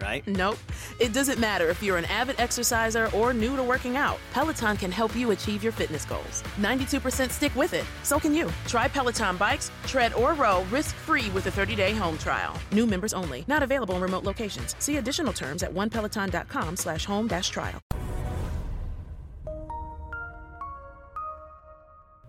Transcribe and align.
right? 0.00 0.26
Nope. 0.26 0.58
It 1.00 1.12
doesn't 1.12 1.38
matter 1.38 1.68
if 1.68 1.82
you're 1.82 1.96
an 1.96 2.04
avid 2.06 2.40
exerciser 2.40 3.10
or 3.14 3.32
new 3.32 3.56
to 3.56 3.62
working 3.62 3.96
out. 3.96 4.18
Peloton 4.32 4.76
can 4.76 4.90
help 4.90 5.14
you 5.14 5.30
achieve 5.30 5.62
your 5.62 5.72
fitness 5.72 6.04
goals. 6.04 6.42
92% 6.58 7.30
stick 7.30 7.54
with 7.54 7.74
it. 7.74 7.84
So 8.02 8.18
can 8.18 8.34
you. 8.34 8.50
Try 8.66 8.88
Peloton 8.88 9.36
bikes, 9.36 9.70
tread 9.86 10.14
or 10.14 10.34
row 10.34 10.64
risk-free 10.70 11.30
with 11.30 11.46
a 11.46 11.50
30-day 11.50 11.94
home 11.94 12.18
trial. 12.18 12.56
New 12.72 12.86
members 12.86 13.12
only. 13.12 13.44
Not 13.46 13.62
available 13.62 13.94
in 13.96 14.02
remote 14.02 14.24
locations. 14.24 14.74
See 14.78 14.96
additional 14.96 15.32
terms 15.32 15.62
at 15.62 15.72
onepeloton.com 15.72 16.76
slash 16.76 17.04
home 17.04 17.28
dash 17.28 17.50
trial. 17.50 17.80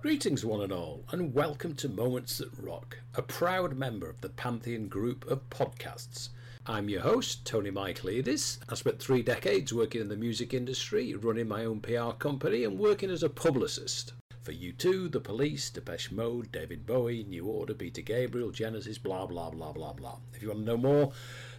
Greetings, 0.05 0.45
one 0.45 0.61
and 0.61 0.71
all, 0.71 1.03
and 1.09 1.33
welcome 1.33 1.73
to 1.77 1.89
Moments 1.89 2.37
That 2.37 2.51
Rock, 2.61 2.99
a 3.15 3.23
proud 3.23 3.75
member 3.75 4.07
of 4.07 4.21
the 4.21 4.29
Pantheon 4.29 4.87
group 4.87 5.25
of 5.25 5.49
podcasts. 5.49 6.29
I'm 6.67 6.89
your 6.89 7.01
host, 7.01 7.45
Tony 7.45 7.69
Michaelides. 7.69 8.57
I 8.67 8.73
spent 8.73 8.99
three 8.99 9.21
decades 9.21 9.71
working 9.71 10.01
in 10.01 10.09
the 10.09 10.15
music 10.15 10.51
industry, 10.51 11.13
running 11.13 11.47
my 11.47 11.63
own 11.63 11.79
PR 11.79 12.09
company, 12.17 12.63
and 12.63 12.79
working 12.79 13.11
as 13.11 13.21
a 13.21 13.29
publicist. 13.29 14.13
For 14.41 14.51
U2, 14.51 15.11
The 15.11 15.19
Police, 15.19 15.69
Depeche 15.69 16.11
Mode, 16.11 16.51
David 16.51 16.87
Bowie, 16.87 17.23
New 17.23 17.45
Order, 17.45 17.75
Peter 17.75 18.01
Gabriel, 18.01 18.49
Genesis, 18.49 18.97
blah 18.97 19.27
blah 19.27 19.51
blah 19.51 19.73
blah 19.73 19.93
blah. 19.93 20.17
If 20.33 20.41
you 20.41 20.47
want 20.47 20.61
to 20.61 20.65
know 20.65 20.77
more, 20.77 21.11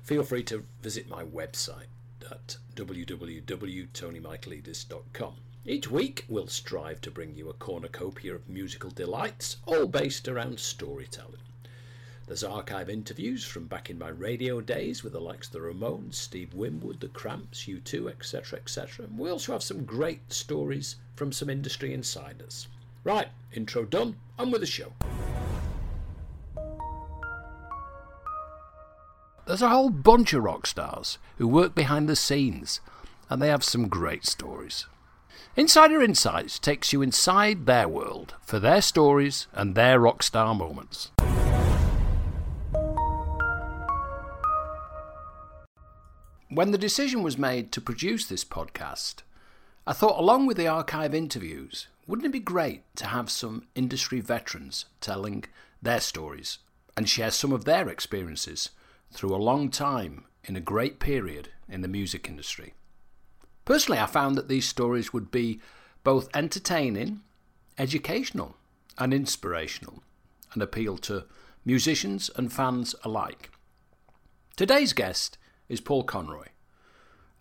feel 0.03 0.25
free 0.25 0.43
to 0.43 0.65
visit 0.83 1.09
my 1.09 1.23
website 1.23 1.87
at 2.29 2.57
www.tonymichaelides.com. 2.75 5.34
Each 5.65 5.89
week, 5.89 6.25
we'll 6.29 6.49
strive 6.49 7.01
to 7.03 7.12
bring 7.12 7.37
you 7.37 7.49
a 7.49 7.55
cornucopia 7.55 8.34
of 8.34 8.49
musical 8.49 8.91
delights, 8.91 9.59
all 9.67 9.87
based 9.87 10.27
around 10.27 10.59
storytelling. 10.59 11.43
There's 12.27 12.42
archive 12.42 12.91
interviews 12.91 13.44
from 13.44 13.69
back 13.69 13.88
in 13.88 14.00
my 14.00 14.08
radio 14.08 14.60
days 14.60 15.05
with 15.05 15.12
the 15.12 15.20
likes 15.20 15.46
of 15.46 15.52
the 15.52 15.60
Ramones, 15.60 16.16
Steve 16.16 16.55
Winwood, 16.55 16.98
the 16.98 17.06
Cramps, 17.06 17.66
U2, 17.66 18.10
etc., 18.10 18.58
etc. 18.58 19.06
We 19.16 19.30
also 19.30 19.52
have 19.52 19.62
some 19.62 19.84
great 19.84 20.32
stories 20.32 20.97
from 21.14 21.30
some 21.30 21.48
industry 21.48 21.94
insiders. 21.94 22.66
Right, 23.04 23.28
intro 23.52 23.84
done, 23.84 24.16
on 24.41 24.50
with 24.50 24.62
the 24.62 24.66
show. 24.66 24.92
There's 29.47 29.62
a 29.62 29.69
whole 29.69 29.91
bunch 29.91 30.32
of 30.32 30.42
rock 30.42 30.66
stars 30.66 31.19
who 31.38 31.47
work 31.47 31.77
behind 31.77 32.08
the 32.08 32.16
scenes, 32.16 32.80
and 33.30 33.41
they 33.41 33.48
have 33.50 33.62
some 33.62 33.86
great 33.86 34.27
stories. 34.27 34.86
Insider 35.54 36.02
Insights 36.02 36.58
takes 36.58 36.92
you 36.92 37.02
inside 37.02 37.66
their 37.66 37.88
world 37.88 38.34
for 38.42 38.58
their 38.58 38.82
stories 38.82 39.47
and 39.52 39.77
their 39.77 40.00
rock 40.00 40.24
star 40.24 40.56
moments. 40.56 41.12
When 46.49 46.71
the 46.71 46.79
decision 46.79 47.25
was 47.25 47.37
made 47.37 47.73
to 47.73 47.81
produce 47.81 48.27
this 48.27 48.45
podcast, 48.45 49.23
I 49.84 49.93
thought, 49.93 50.21
along 50.21 50.47
with 50.47 50.57
the 50.57 50.69
archive 50.69 51.12
interviews, 51.12 51.89
wouldn't 52.07 52.27
it 52.27 52.33
be 52.33 52.39
great 52.39 52.84
to 52.97 53.07
have 53.07 53.31
some 53.31 53.67
industry 53.75 54.21
veterans 54.21 54.84
telling 55.01 55.45
their 55.83 55.99
stories 55.99 56.59
and 56.97 57.09
share 57.09 57.33
some 57.33 57.53
of 57.53 57.65
their 57.65 57.89
experiences 57.89 58.71
through 59.11 59.34
a 59.34 59.43
long 59.43 59.71
time 59.71 60.25
in 60.45 60.55
a 60.55 60.61
great 60.61 61.01
period 61.01 61.49
in 61.69 61.81
the 61.81 61.89
music 61.89 62.29
industry? 62.29 62.75
Personally, 63.65 63.99
I 63.99 64.07
found 64.07 64.37
that 64.37 64.47
these 64.47 64.69
stories 64.69 65.13
would 65.13 65.33
be 65.33 65.61
both 66.05 66.28
entertaining, 66.33 67.23
educational, 67.77 68.57
and 68.99 69.13
inspirational, 69.13 70.05
and 70.53 70.63
appeal 70.63 70.97
to 70.99 71.25
musicians 71.65 72.31
and 72.37 72.53
fans 72.53 72.95
alike. 73.03 73.51
Today's 74.55 74.93
guest 74.93 75.39
is 75.69 75.81
Paul 75.81 76.04
Conroy, 76.04 76.47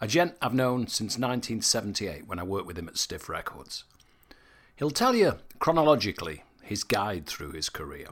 a 0.02 0.08
gent 0.08 0.36
I've 0.41 0.53
known 0.53 0.88
since 0.88 1.13
1978 1.18 2.28
when 2.28 2.40
I 2.40 2.44
worked 2.44 2.68
with 2.68 2.78
him 2.78 2.88
at 2.88 2.97
Stiff 2.97 3.30
Records. 3.30 3.84
He'll 4.75 4.91
tell 4.91 5.16
you 5.16 5.38
chronologically 5.59 6.44
his 6.62 6.84
guide 6.84 7.28
through 7.28 7.52
his 7.52 7.69
career. 7.69 8.08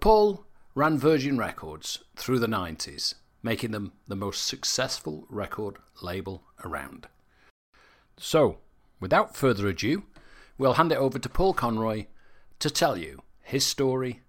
Paul 0.00 0.46
ran 0.74 0.98
Virgin 0.98 1.38
Records 1.38 1.98
through 2.14 2.38
the 2.38 2.46
90s, 2.46 3.14
making 3.42 3.72
them 3.72 3.92
the 4.06 4.16
most 4.16 4.46
successful 4.46 5.26
record 5.28 5.78
label 6.02 6.44
around. 6.64 7.08
So, 8.18 8.58
without 9.00 9.36
further 9.36 9.68
ado, 9.68 10.04
we'll 10.56 10.74
hand 10.74 10.92
it 10.92 10.98
over 10.98 11.18
to 11.18 11.28
Paul 11.28 11.52
Conroy 11.54 12.06
to 12.60 12.70
tell 12.70 12.96
you 12.96 13.22
his 13.42 13.66
story 13.66 14.22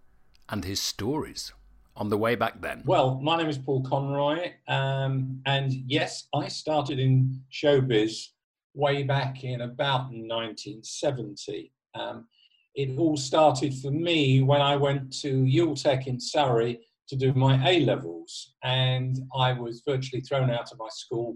and 0.49 0.65
his 0.65 0.81
stories 0.81 1.53
on 1.97 2.09
the 2.09 2.17
way 2.17 2.35
back 2.35 2.61
then. 2.61 2.83
Well, 2.85 3.19
my 3.21 3.37
name 3.37 3.49
is 3.49 3.57
Paul 3.57 3.81
Conroy, 3.81 4.53
um, 4.67 5.41
and 5.45 5.73
yes, 5.87 6.27
I 6.33 6.47
started 6.47 6.99
in 6.99 7.41
showbiz 7.51 8.27
way 8.73 9.03
back 9.03 9.43
in 9.43 9.61
about 9.61 10.11
1970. 10.11 11.73
Um, 11.95 12.27
it 12.75 12.97
all 12.97 13.17
started 13.17 13.73
for 13.73 13.89
me 13.89 14.43
when 14.43 14.61
I 14.61 14.75
went 14.75 15.11
to 15.21 15.43
Ewell 15.45 15.75
Tech 15.75 16.05
in 16.05 16.19
Surrey 16.19 16.79
to 17.09 17.15
do 17.15 17.33
my 17.33 17.67
A 17.67 17.79
levels, 17.79 18.53
and 18.63 19.17
I 19.35 19.53
was 19.53 19.81
virtually 19.87 20.21
thrown 20.21 20.51
out 20.51 20.71
of 20.71 20.77
my 20.77 20.89
school 20.91 21.35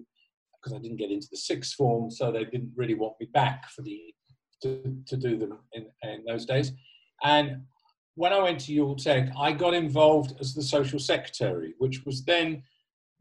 because 0.62 0.78
I 0.78 0.80
didn't 0.80 0.98
get 0.98 1.10
into 1.10 1.28
the 1.32 1.38
sixth 1.38 1.74
form, 1.74 2.12
so 2.12 2.32
they 2.32 2.46
didn't 2.46 2.72
really 2.76 2.94
want 2.94 3.16
me 3.20 3.28
back 3.34 3.68
for 3.72 3.82
the 3.82 4.00
to, 4.62 4.96
to 5.08 5.18
do 5.18 5.38
them 5.38 5.58
in, 5.74 5.88
in 6.04 6.24
those 6.28 6.46
days. 6.46 6.72
And 7.24 7.64
when 8.16 8.34
I 8.34 8.42
went 8.42 8.60
to 8.62 8.74
Ewell 8.74 8.96
Tech, 8.96 9.30
I 9.40 9.52
got 9.52 9.74
involved 9.74 10.34
as 10.40 10.54
the 10.54 10.64
social 10.64 11.00
secretary, 11.00 11.74
which 11.78 12.06
was 12.06 12.24
then 12.24 12.64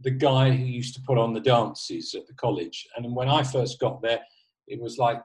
the 0.00 0.10
guy 0.10 0.50
who 0.50 0.64
used 0.64 0.94
to 0.94 1.02
put 1.02 1.18
on 1.18 1.32
the 1.32 1.40
dances 1.40 2.14
at 2.14 2.26
the 2.26 2.34
college. 2.34 2.88
And 2.96 3.14
when 3.14 3.28
I 3.28 3.42
first 3.42 3.78
got 3.78 4.02
there, 4.02 4.20
it 4.66 4.80
was 4.80 4.98
like 4.98 5.22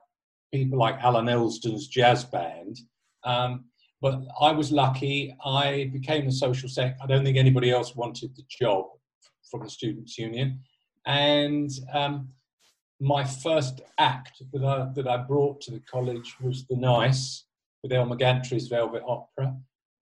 people 0.53 0.77
like 0.77 1.01
Alan 1.01 1.29
Elsdon's 1.29 1.87
jazz 1.87 2.23
band. 2.23 2.79
Um, 3.23 3.65
but 4.01 4.21
I 4.39 4.51
was 4.51 4.71
lucky. 4.71 5.35
I 5.43 5.89
became 5.91 6.25
the 6.25 6.31
social 6.31 6.69
sec. 6.69 6.97
I 7.01 7.07
don't 7.07 7.23
think 7.23 7.37
anybody 7.37 7.71
else 7.71 7.95
wanted 7.95 8.35
the 8.35 8.43
job 8.49 8.85
from 9.49 9.63
the 9.63 9.69
students' 9.69 10.17
union. 10.17 10.59
And 11.05 11.71
um, 11.93 12.29
my 12.99 13.23
first 13.23 13.81
act 13.97 14.43
that 14.53 14.63
I, 14.63 14.91
that 14.93 15.07
I 15.07 15.17
brought 15.17 15.61
to 15.61 15.71
the 15.71 15.79
college 15.79 16.35
was 16.41 16.65
The 16.67 16.75
Nice 16.75 17.44
with 17.85 17.93
Elmer 17.93 18.15
Gantry's 18.15 18.67
Velvet 18.67 19.03
Opera. 19.07 19.55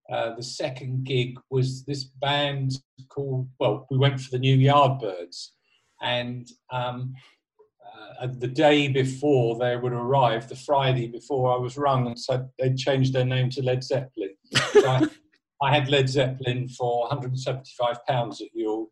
Uh, 0.10 0.34
the 0.36 0.44
second 0.44 1.04
gig 1.04 1.38
was 1.50 1.84
this 1.84 2.06
band 2.06 2.72
called, 3.10 3.50
well, 3.60 3.86
we 3.92 3.98
went 3.98 4.22
for 4.22 4.32
the 4.32 4.40
New 4.40 4.58
Yardbirds. 4.58 5.50
And 6.02 6.50
um, 6.72 7.14
uh, 8.22 8.28
the 8.40 8.48
day 8.48 8.88
before 8.88 9.60
they 9.60 9.76
would 9.76 9.92
arrive, 9.92 10.48
the 10.48 10.56
Friday 10.56 11.08
before 11.08 11.54
I 11.54 11.58
was 11.58 11.76
rung 11.76 12.08
and 12.08 12.18
said 12.18 12.48
they'd 12.58 12.78
changed 12.78 13.12
their 13.12 13.26
name 13.26 13.50
to 13.50 13.62
Led 13.62 13.84
Zeppelin. 13.84 14.34
So 14.72 14.88
I, 14.88 15.06
I, 15.62 15.74
had 15.76 15.90
Led 15.90 16.08
Zeppelin 16.08 16.70
for 16.70 17.02
175 17.02 17.98
pounds 18.08 18.40
at 18.40 18.48
Ewell. 18.54 18.92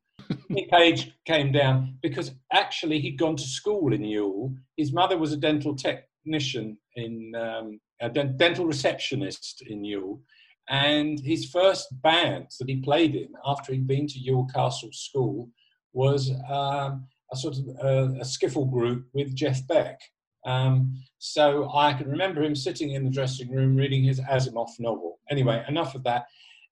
Nick 0.50 0.70
Page 0.70 1.14
came 1.26 1.54
down 1.54 1.98
because 2.02 2.34
actually 2.52 3.00
he'd 3.00 3.18
gone 3.18 3.38
to 3.38 3.44
school 3.44 3.94
in 3.94 4.04
Ewell. 4.04 4.54
His 4.76 4.92
mother 4.92 5.18
was 5.18 5.32
a 5.32 5.38
dental 5.38 5.78
technician 5.78 6.78
in 6.96 7.34
um, 7.36 7.80
a 8.02 8.10
dental 8.10 8.66
receptionist 8.66 9.64
in 9.68 9.84
Ewell. 9.84 10.22
And 10.70 11.20
his 11.20 11.50
first 11.50 11.88
band 12.02 12.48
that 12.60 12.70
he 12.70 12.78
played 12.78 13.16
in 13.16 13.30
after 13.46 13.74
he'd 13.74 13.88
been 13.88 14.08
to 14.08 14.20
Ewell 14.20 14.48
Castle 14.54 14.90
School 14.94 15.50
was 15.94 16.32
um, 16.50 17.08
a 17.32 17.36
sort 17.36 17.58
of 17.58 17.68
uh, 17.84 18.14
a 18.20 18.24
skiffle 18.24 18.72
group 18.72 19.06
with 19.14 19.36
Jeff 19.36 19.66
Beck. 19.68 20.00
Um, 20.46 20.96
so 21.20 21.70
I 21.74 21.94
can 21.94 22.10
remember 22.10 22.42
him 22.42 22.56
sitting 22.56 22.92
in 22.92 23.04
the 23.04 23.12
dressing 23.12 23.52
room 23.52 23.76
reading 23.76 24.04
his 24.04 24.20
Asimov 24.20 24.70
novel. 24.80 25.20
Anyway, 25.30 25.64
enough 25.68 25.94
of 25.94 26.04
that. 26.04 26.26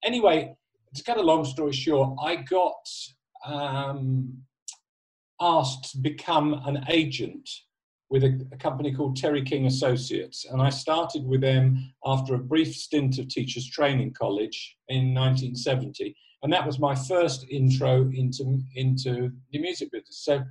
Anyway, 0.04 0.56
to 0.95 1.04
cut 1.04 1.18
a 1.18 1.22
long 1.22 1.45
story 1.45 1.74
short, 1.74 2.18
I 2.22 2.38
got 2.38 2.89
um, 3.45 4.38
asked 5.39 5.92
to 5.92 5.98
become 6.00 6.62
an 6.65 6.86
agent 6.89 7.50
with 8.10 8.24
a, 8.24 8.48
a, 8.52 8.58
company 8.58 8.92
called 8.94 9.16
Terry 9.16 9.44
King 9.44 9.68
Associates. 9.68 10.46
And 10.46 10.62
I 10.62 10.70
started 10.70 11.26
with 11.26 11.42
them 11.42 11.94
after 12.06 12.34
a 12.34 12.40
brief 12.40 12.76
stint 12.76 13.20
of 13.20 13.28
Teachers 13.28 13.70
Training 13.70 14.14
College 14.14 14.78
in 14.88 15.14
1970. 15.14 16.16
And 16.42 16.52
that 16.52 16.66
was 16.66 16.80
my 16.80 16.96
first 16.96 17.46
intro 17.50 18.10
into, 18.14 18.60
into 18.76 19.32
the 19.52 19.60
music 19.60 19.92
business. 19.92 20.24
So 20.24 20.42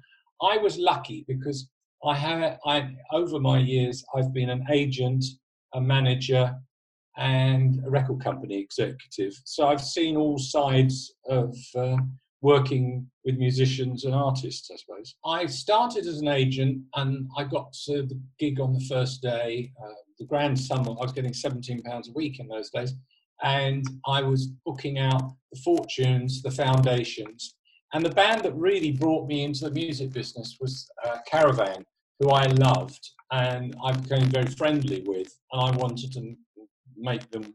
I 0.42 0.56
was 0.58 0.78
lucky 0.78 1.24
because 1.26 1.68
I 2.04 2.14
had, 2.14 2.58
I, 2.64 2.94
over 3.12 3.40
my 3.40 3.58
years, 3.58 4.04
I've 4.14 4.32
been 4.32 4.50
an 4.50 4.64
agent, 4.70 5.24
a 5.74 5.80
manager, 5.80 6.54
and 7.16 7.82
a 7.84 7.90
record 7.90 8.22
company 8.22 8.60
executive. 8.60 9.34
So 9.44 9.66
I've 9.66 9.82
seen 9.82 10.16
all 10.16 10.38
sides 10.38 11.14
of 11.28 11.56
uh, 11.76 11.96
working 12.40 13.06
with 13.24 13.36
musicians 13.36 14.04
and 14.04 14.14
artists, 14.14 14.70
I 14.70 14.76
suppose. 14.76 15.14
I 15.24 15.46
started 15.46 16.06
as 16.06 16.20
an 16.20 16.28
agent 16.28 16.82
and 16.94 17.28
I 17.36 17.44
got 17.44 17.72
to 17.86 18.02
the 18.02 18.20
gig 18.38 18.60
on 18.60 18.72
the 18.72 18.84
first 18.88 19.22
day. 19.22 19.72
Uh, 19.82 19.94
the 20.18 20.24
grand 20.24 20.58
sum, 20.58 20.88
I 20.88 21.02
was 21.02 21.12
getting 21.12 21.32
£17 21.32 21.82
a 21.84 22.12
week 22.12 22.38
in 22.38 22.48
those 22.48 22.70
days. 22.70 22.94
And 23.42 23.84
I 24.06 24.22
was 24.22 24.48
booking 24.66 24.98
out 24.98 25.32
the 25.52 25.60
fortunes, 25.60 26.42
the 26.42 26.50
foundations. 26.50 27.54
And 27.92 28.04
the 28.04 28.10
band 28.10 28.42
that 28.42 28.54
really 28.54 28.92
brought 28.92 29.28
me 29.28 29.44
into 29.44 29.64
the 29.64 29.70
music 29.70 30.12
business 30.12 30.56
was 30.60 30.88
uh, 31.04 31.18
Caravan, 31.26 31.84
who 32.20 32.30
I 32.30 32.44
loved 32.46 33.10
and 33.30 33.76
I 33.84 33.92
became 33.92 34.28
very 34.28 34.46
friendly 34.46 35.02
with. 35.06 35.32
And 35.52 35.62
I 35.62 35.76
wanted 35.76 36.12
to 36.12 36.34
make 36.96 37.30
them 37.30 37.54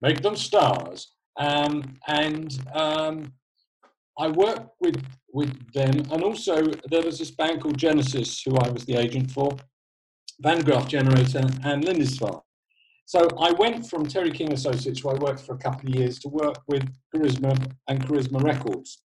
make 0.00 0.22
them 0.22 0.36
stars. 0.36 1.14
Um, 1.36 1.96
and 2.06 2.58
um, 2.74 3.32
I 4.18 4.28
worked 4.28 4.70
with 4.80 5.02
with 5.32 5.72
them, 5.72 5.94
and 6.10 6.22
also 6.22 6.64
there 6.90 7.02
was 7.02 7.18
this 7.18 7.30
band 7.30 7.60
called 7.60 7.78
Genesis, 7.78 8.42
who 8.42 8.56
I 8.56 8.70
was 8.70 8.84
the 8.84 8.96
agent 8.96 9.30
for, 9.30 9.56
Van 10.40 10.62
Graaff 10.62 10.88
Generator, 10.88 11.44
and 11.64 11.84
Lindisfarne. 11.84 12.40
So 13.04 13.28
I 13.40 13.52
went 13.52 13.88
from 13.88 14.06
Terry 14.06 14.30
King 14.30 14.52
Associates, 14.52 15.04
where 15.04 15.16
I 15.16 15.18
worked 15.18 15.40
for 15.40 15.54
a 15.54 15.58
couple 15.58 15.88
of 15.88 15.94
years, 15.94 16.18
to 16.20 16.28
work 16.28 16.56
with 16.66 16.84
Charisma 17.14 17.72
and 17.88 18.04
Charisma 18.06 18.42
Records. 18.42 19.02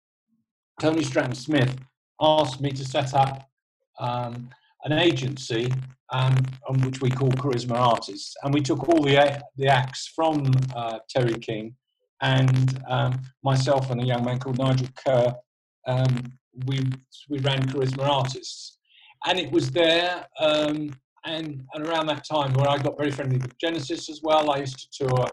Tony 0.81 1.03
Stratton 1.03 1.35
Smith 1.35 1.77
asked 2.21 2.61
me 2.61 2.71
to 2.71 2.85
set 2.85 3.15
up 3.15 3.49
um, 3.99 4.51
an 4.85 4.93
agency 4.93 5.73
um, 6.13 6.37
which 6.85 7.01
we 7.01 7.11
call 7.11 7.31
Charisma 7.31 7.77
Artists, 7.77 8.35
and 8.43 8.53
we 8.53 8.61
took 8.61 8.89
all 8.89 9.03
the 9.03 9.43
the 9.57 9.69
acts 9.69 10.11
from 10.15 10.51
uh, 10.75 10.99
Terry 11.09 11.35
King 11.35 11.75
and 12.20 12.82
um, 12.88 13.20
myself 13.43 13.91
and 13.91 14.03
a 14.03 14.05
young 14.05 14.25
man 14.25 14.38
called 14.38 14.59
Nigel 14.59 14.88
Kerr, 14.97 15.35
um, 15.87 16.32
we 16.67 16.81
we 17.29 17.38
ran 17.38 17.62
Charisma 17.67 18.09
Artists, 18.09 18.79
and 19.26 19.38
it 19.38 19.50
was 19.53 19.70
there. 19.70 20.26
Um, 20.41 20.91
and, 21.25 21.65
and 21.75 21.87
around 21.87 22.06
that 22.06 22.25
time, 22.25 22.53
where 22.55 22.69
I 22.69 22.79
got 22.79 22.97
very 22.97 23.11
friendly 23.11 23.38
with 23.38 23.59
Genesis 23.59 24.09
as 24.09 24.20
well, 24.23 24.50
I 24.50 24.59
used 24.59 24.79
to 24.79 25.06
tour 25.06 25.26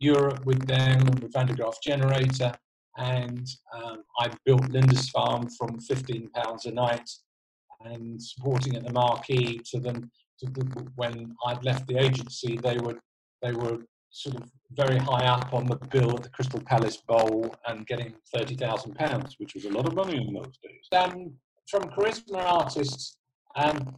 Europe 0.00 0.44
with 0.44 0.66
them 0.66 1.04
with 1.22 1.32
Van 1.32 1.46
der 1.46 1.54
Graaf 1.54 1.76
Generator, 1.82 2.52
and 2.96 3.46
um, 3.74 4.02
I 4.18 4.30
built 4.44 4.68
Lindisfarne 4.70 5.48
from 5.56 5.78
fifteen 5.80 6.28
pounds 6.30 6.66
a 6.66 6.72
night, 6.72 7.08
and 7.84 8.20
supporting 8.20 8.76
at 8.76 8.84
the 8.84 8.92
marquee 8.92 9.60
to 9.70 9.78
them. 9.80 10.10
To 10.40 10.50
the, 10.50 10.86
when 10.96 11.34
I'd 11.46 11.64
left 11.64 11.86
the 11.86 11.96
agency, 11.96 12.58
they 12.58 12.76
were 12.76 12.98
they 13.42 13.52
were 13.52 13.78
sort 14.16 14.36
of 14.36 14.50
very 14.72 14.98
high 14.98 15.26
up 15.26 15.52
on 15.52 15.66
the 15.66 15.76
bill 15.76 16.16
at 16.16 16.22
the 16.22 16.30
Crystal 16.30 16.60
Palace 16.60 16.96
Bowl 16.96 17.54
and 17.66 17.86
getting 17.86 18.14
thirty 18.34 18.54
thousand 18.54 18.94
pounds, 18.94 19.36
which 19.38 19.54
was 19.54 19.66
a 19.66 19.70
lot 19.70 19.86
of 19.86 19.94
money 19.94 20.16
in 20.26 20.32
those 20.32 20.58
days. 20.62 20.86
Um, 20.92 21.32
from 21.68 21.82
charisma 21.90 22.42
artists, 22.42 23.18
um, 23.56 23.96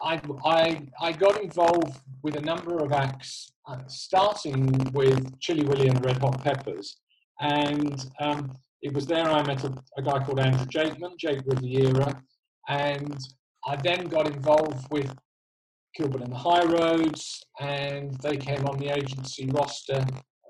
I, 0.00 0.20
I 0.44 0.86
I 1.00 1.12
got 1.12 1.42
involved 1.42 1.98
with 2.22 2.36
a 2.36 2.40
number 2.40 2.78
of 2.78 2.92
acts, 2.92 3.52
uh, 3.66 3.78
starting 3.86 4.66
with 4.92 5.38
Chilli 5.40 5.64
Willi 5.68 5.88
and 5.88 6.02
Red 6.04 6.18
Hot 6.18 6.42
Peppers, 6.42 6.96
and 7.40 8.06
um, 8.20 8.56
it 8.80 8.94
was 8.94 9.06
there 9.06 9.28
I 9.28 9.42
met 9.42 9.62
a, 9.64 9.74
a 9.98 10.02
guy 10.02 10.24
called 10.24 10.40
Andrew 10.40 10.66
Jakeman, 10.66 11.18
Jake 11.18 11.42
Riviera, 11.44 12.22
and 12.68 13.18
I 13.66 13.76
then 13.76 14.06
got 14.06 14.26
involved 14.26 14.86
with 14.90 15.14
Kilburn 15.98 16.22
and 16.22 16.32
the 16.32 16.36
High 16.36 16.64
Roads, 16.64 17.44
and 17.58 18.16
they 18.22 18.36
came 18.36 18.64
on 18.66 18.78
the 18.78 18.88
agency 18.88 19.46
roster 19.46 20.04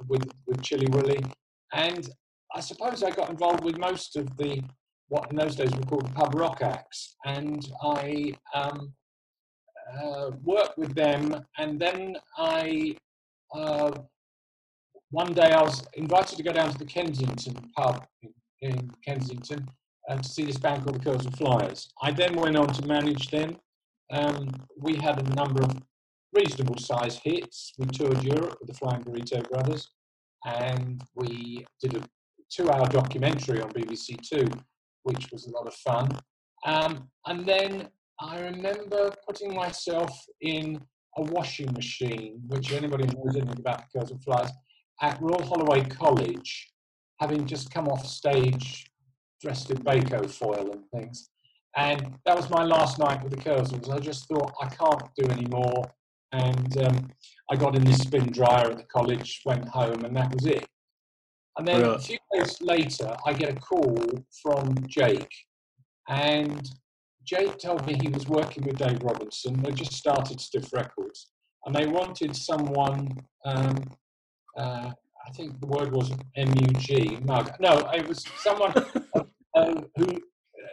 with, 0.06 0.30
with 0.46 0.60
Chilli 0.60 0.88
Willi. 0.94 1.24
And 1.72 2.08
I 2.54 2.60
suppose 2.60 3.02
I 3.02 3.10
got 3.10 3.30
involved 3.30 3.64
with 3.64 3.78
most 3.78 4.16
of 4.16 4.36
the 4.36 4.62
what 5.08 5.30
in 5.30 5.36
those 5.36 5.56
days 5.56 5.74
were 5.74 5.84
called 5.84 6.14
pub 6.14 6.34
rock 6.34 6.60
acts, 6.60 7.16
and 7.24 7.66
I 7.82 8.34
um, 8.52 8.92
uh, 9.98 10.32
worked 10.44 10.76
with 10.76 10.94
them. 10.94 11.46
And 11.56 11.80
then 11.80 12.18
I 12.36 12.94
uh, 13.54 13.92
one 15.10 15.32
day 15.32 15.50
I 15.52 15.62
was 15.62 15.82
invited 15.94 16.36
to 16.36 16.42
go 16.42 16.52
down 16.52 16.70
to 16.70 16.78
the 16.78 16.84
Kensington 16.84 17.54
pub 17.74 18.06
in, 18.20 18.34
in 18.60 18.90
Kensington 19.02 19.66
uh, 20.10 20.18
to 20.18 20.28
see 20.28 20.44
this 20.44 20.58
band 20.58 20.84
called 20.84 21.02
the 21.02 21.10
Kursaal 21.10 21.34
Flyers. 21.38 21.88
I 22.02 22.10
then 22.10 22.36
went 22.36 22.56
on 22.56 22.68
to 22.74 22.86
manage 22.86 23.30
them 23.30 23.56
um, 24.10 24.48
we 24.78 24.96
had 24.96 25.18
a 25.20 25.34
number 25.34 25.62
of 25.62 25.76
reasonable 26.32 26.78
size 26.78 27.20
hits. 27.22 27.72
We 27.78 27.86
toured 27.86 28.22
Europe 28.22 28.56
with 28.60 28.68
the 28.68 28.74
Flying 28.74 29.02
Burrito 29.02 29.48
Brothers, 29.48 29.88
and 30.46 31.02
we 31.14 31.66
did 31.82 31.96
a 31.96 32.02
two-hour 32.50 32.86
documentary 32.88 33.60
on 33.60 33.70
BBC 33.70 34.16
Two, 34.20 34.48
which 35.02 35.30
was 35.32 35.46
a 35.46 35.50
lot 35.50 35.66
of 35.66 35.74
fun. 35.74 36.08
Um, 36.64 37.08
and 37.26 37.46
then 37.46 37.88
I 38.20 38.40
remember 38.40 39.12
putting 39.26 39.54
myself 39.54 40.10
in 40.40 40.80
a 41.16 41.22
washing 41.22 41.72
machine, 41.72 42.40
which 42.48 42.72
anybody 42.72 43.06
knows 43.06 43.36
anything 43.36 43.58
about 43.58 43.84
Girls 43.92 44.10
Kursaal 44.10 44.24
Flyers, 44.24 44.50
at 45.00 45.20
Royal 45.20 45.42
Holloway 45.42 45.84
College, 45.84 46.72
having 47.20 47.46
just 47.46 47.70
come 47.70 47.88
off 47.88 48.06
stage 48.06 48.90
dressed 49.40 49.70
in 49.70 49.78
Bacofoil 49.78 50.72
and 50.72 50.82
things. 50.92 51.30
And 51.76 52.18
that 52.24 52.36
was 52.36 52.50
my 52.50 52.64
last 52.64 52.98
night 52.98 53.22
with 53.22 53.32
the 53.32 53.38
Kursaals. 53.38 53.92
I 53.92 53.98
just 53.98 54.26
thought 54.26 54.52
I 54.60 54.66
can't 54.66 55.02
do 55.16 55.30
any 55.30 55.46
more. 55.48 55.84
And 56.32 56.76
um, 56.78 57.10
I 57.50 57.56
got 57.56 57.76
in 57.76 57.84
this 57.84 57.98
spin 57.98 58.30
dryer 58.30 58.70
at 58.70 58.78
the 58.78 58.84
college, 58.84 59.42
went 59.44 59.66
home, 59.68 60.04
and 60.04 60.14
that 60.16 60.32
was 60.34 60.46
it. 60.46 60.66
And 61.56 61.66
then 61.66 61.82
a 61.82 61.98
few 61.98 62.18
days 62.32 62.60
later, 62.60 63.16
I 63.26 63.32
get 63.32 63.56
a 63.56 63.60
call 63.60 63.98
from 64.42 64.74
Jake. 64.86 65.32
And 66.08 66.68
Jake 67.24 67.58
told 67.58 67.84
me 67.86 67.98
he 68.00 68.08
was 68.08 68.28
working 68.28 68.64
with 68.64 68.78
Dave 68.78 69.02
Robinson. 69.02 69.60
They 69.60 69.72
just 69.72 69.92
started 69.92 70.40
Stiff 70.40 70.72
Records. 70.72 71.30
And 71.66 71.74
they 71.74 71.86
wanted 71.86 72.36
someone, 72.36 73.18
um, 73.44 73.76
uh, 74.56 74.90
I 75.26 75.30
think 75.34 75.60
the 75.60 75.66
word 75.66 75.92
was 75.92 76.12
M-U-G, 76.36 77.18
mug. 77.24 77.52
No, 77.60 77.90
it 77.92 78.06
was 78.06 78.24
someone 78.38 78.72
uh, 79.54 79.74
who 79.96 80.06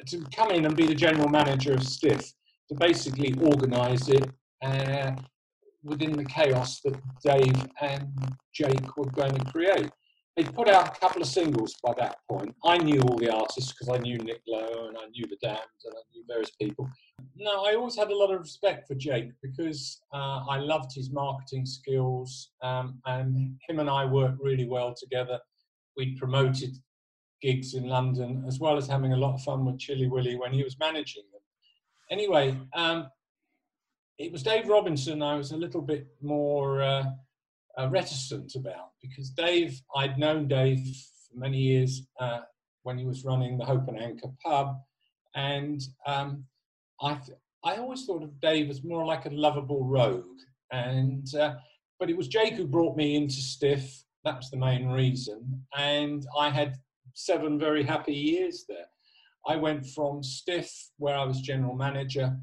to 0.07 0.25
come 0.35 0.51
in 0.51 0.65
and 0.65 0.75
be 0.75 0.85
the 0.85 0.95
general 0.95 1.29
manager 1.29 1.73
of 1.73 1.83
Stiff, 1.83 2.33
to 2.69 2.75
basically 2.75 3.33
organise 3.41 4.07
it 4.09 4.29
uh, 4.63 5.11
within 5.83 6.13
the 6.13 6.25
chaos 6.25 6.81
that 6.81 6.95
Dave 7.23 7.67
and 7.81 8.07
Jake 8.53 8.97
were 8.97 9.09
going 9.11 9.33
to 9.33 9.51
create. 9.51 9.89
They 10.35 10.43
put 10.43 10.67
out 10.67 10.97
a 10.97 10.99
couple 10.99 11.21
of 11.21 11.29
singles 11.29 11.75
by 11.81 11.93
that 11.97 12.17
point. 12.29 12.53
I 12.65 12.77
knew 12.77 12.99
all 13.01 13.17
the 13.17 13.33
artists 13.33 13.71
because 13.71 13.87
I 13.87 13.97
knew 13.99 14.17
Nick 14.17 14.41
Lowe 14.45 14.89
and 14.89 14.97
I 14.97 15.07
knew 15.07 15.25
the 15.27 15.37
Damned 15.41 15.59
and 15.85 15.93
I 15.93 16.01
knew 16.13 16.25
various 16.27 16.51
people. 16.51 16.89
No, 17.37 17.63
I 17.63 17.75
always 17.75 17.95
had 17.95 18.09
a 18.09 18.17
lot 18.17 18.33
of 18.33 18.41
respect 18.41 18.85
for 18.87 18.95
Jake 18.95 19.31
because 19.41 20.01
uh, 20.13 20.43
I 20.49 20.57
loved 20.57 20.93
his 20.93 21.09
marketing 21.09 21.65
skills 21.65 22.51
um, 22.61 22.99
and 23.05 23.57
him 23.67 23.79
and 23.79 23.89
I 23.89 24.03
worked 24.03 24.41
really 24.41 24.67
well 24.67 24.93
together. 24.93 25.39
We 25.95 26.17
promoted 26.17 26.75
gigs 27.45 27.75
in 27.75 27.87
London, 27.87 28.43
as 28.47 28.59
well 28.59 28.75
as 28.75 28.87
having 28.87 29.13
a 29.13 29.17
lot 29.17 29.35
of 29.35 29.41
fun 29.43 29.65
with 29.65 29.77
Chilli 29.77 30.09
Willi 30.09 30.35
when 30.35 30.51
he 30.51 30.63
was 30.63 30.79
managing 30.79 31.23
them. 31.31 31.41
Anyway, 32.09 32.57
um, 32.73 33.07
it 34.17 34.31
was 34.31 34.41
Dave 34.43 34.67
Robinson 34.67 35.21
I 35.21 35.35
was 35.35 35.51
a 35.51 35.57
little 35.57 35.81
bit 35.81 36.07
more 36.21 36.81
uh, 36.81 37.05
uh, 37.77 37.89
reticent 37.89 38.55
about 38.55 38.91
because 39.01 39.29
Dave, 39.29 39.79
I'd 39.95 40.17
known 40.17 40.47
Dave 40.47 40.79
for 41.27 41.37
many 41.37 41.57
years 41.57 42.07
uh, 42.19 42.39
when 42.83 42.97
he 42.97 43.05
was 43.05 43.25
running 43.25 43.57
the 43.57 43.65
Hope 43.65 43.87
and 43.89 43.99
Anchor 43.99 44.29
pub, 44.43 44.77
and 45.35 45.81
um, 46.07 46.45
I, 47.01 47.19
I 47.63 47.75
always 47.77 48.05
thought 48.05 48.23
of 48.23 48.39
Dave 48.39 48.69
as 48.69 48.83
more 48.83 49.05
like 49.05 49.25
a 49.25 49.29
lovable 49.29 49.85
rogue. 49.85 50.39
And 50.71 51.27
uh, 51.35 51.55
but 51.99 52.09
it 52.09 52.17
was 52.17 52.27
Jake 52.27 52.53
who 52.53 52.65
brought 52.65 52.97
me 52.97 53.15
into 53.15 53.35
Stiff. 53.35 54.03
That 54.23 54.37
was 54.37 54.49
the 54.49 54.57
main 54.57 54.87
reason, 54.87 55.63
and 55.77 56.25
I 56.37 56.49
had 56.49 56.77
seven 57.15 57.57
very 57.57 57.83
happy 57.83 58.13
years 58.13 58.65
there. 58.69 58.85
I 59.47 59.55
went 59.55 59.85
from 59.87 60.21
Stiff, 60.21 60.71
where 60.97 61.17
I 61.17 61.23
was 61.23 61.41
general 61.41 61.75
manager, 61.75 62.35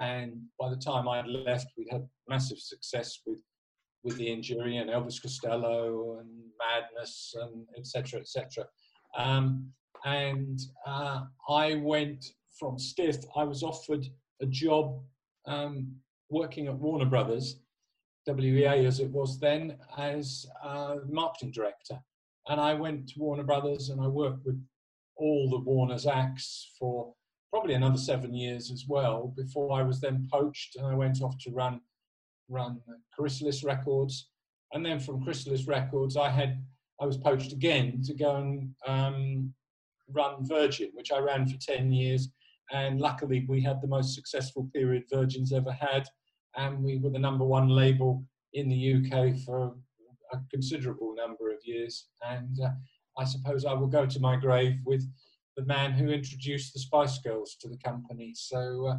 and 0.00 0.42
by 0.58 0.70
the 0.70 0.76
time 0.76 1.08
I 1.08 1.22
left, 1.22 1.68
we'd 1.76 1.88
had 1.90 2.08
massive 2.28 2.58
success 2.58 3.20
with 3.26 3.38
with 4.02 4.20
Ian 4.20 4.42
Dury 4.42 4.80
and 4.80 4.90
Elvis 4.90 5.20
Costello 5.20 6.18
and 6.20 6.28
Madness 6.58 7.34
and 7.40 7.66
etc. 7.78 8.20
etc. 8.20 8.66
Um, 9.16 9.72
and 10.04 10.60
uh, 10.86 11.22
I 11.48 11.76
went 11.76 12.24
from 12.58 12.78
Stiff. 12.78 13.16
I 13.34 13.44
was 13.44 13.62
offered 13.62 14.06
a 14.42 14.46
job 14.46 15.00
um, 15.46 15.90
working 16.28 16.66
at 16.66 16.74
Warner 16.74 17.06
Brothers, 17.06 17.60
WEA 18.26 18.84
as 18.86 19.00
it 19.00 19.10
was 19.10 19.40
then, 19.40 19.78
as 19.96 20.46
uh, 20.62 20.96
marketing 21.08 21.52
director. 21.52 21.98
And 22.48 22.60
I 22.60 22.74
went 22.74 23.08
to 23.08 23.18
Warner 23.18 23.44
Brothers 23.44 23.88
and 23.88 24.00
I 24.00 24.06
worked 24.06 24.44
with 24.44 24.62
all 25.16 25.48
the 25.48 25.58
Warner's 25.58 26.06
acts 26.06 26.72
for 26.78 27.14
probably 27.50 27.74
another 27.74 27.98
seven 27.98 28.34
years 28.34 28.70
as 28.70 28.84
well 28.88 29.32
before 29.36 29.72
I 29.72 29.82
was 29.82 30.00
then 30.00 30.28
poached 30.32 30.76
and 30.76 30.86
I 30.86 30.94
went 30.94 31.22
off 31.22 31.38
to 31.40 31.50
run 31.50 31.80
run 32.48 32.80
Chrysalis 33.16 33.64
Records. 33.64 34.28
And 34.72 34.84
then 34.84 35.00
from 35.00 35.22
Chrysalis 35.22 35.66
Records, 35.66 36.16
I 36.16 36.28
had 36.28 36.62
I 37.00 37.06
was 37.06 37.16
poached 37.16 37.52
again 37.52 38.02
to 38.04 38.14
go 38.14 38.36
and 38.36 38.74
um, 38.86 39.54
run 40.12 40.46
Virgin, 40.46 40.90
which 40.94 41.10
I 41.12 41.18
ran 41.18 41.46
for 41.46 41.58
10 41.58 41.92
years. 41.92 42.28
And 42.72 43.00
luckily, 43.00 43.44
we 43.48 43.60
had 43.60 43.80
the 43.80 43.88
most 43.88 44.14
successful 44.14 44.68
period 44.72 45.04
Virgin's 45.12 45.52
ever 45.52 45.72
had. 45.72 46.06
And 46.56 46.82
we 46.82 46.98
were 46.98 47.10
the 47.10 47.18
number 47.18 47.44
one 47.44 47.68
label 47.68 48.24
in 48.52 48.68
the 48.68 48.94
UK 48.94 49.36
for 49.44 49.74
a 50.32 50.38
considerable 50.50 51.14
number 51.14 51.50
of 51.50 51.58
years. 51.64 52.08
And 52.22 52.58
uh, 52.60 52.70
I 53.18 53.24
suppose 53.24 53.64
I 53.64 53.74
will 53.74 53.86
go 53.86 54.06
to 54.06 54.20
my 54.20 54.36
grave 54.36 54.76
with 54.84 55.06
the 55.56 55.64
man 55.64 55.92
who 55.92 56.08
introduced 56.08 56.72
the 56.72 56.80
Spice 56.80 57.18
Girls 57.18 57.56
to 57.60 57.68
the 57.68 57.78
company. 57.78 58.32
So 58.34 58.86
uh, 58.88 58.96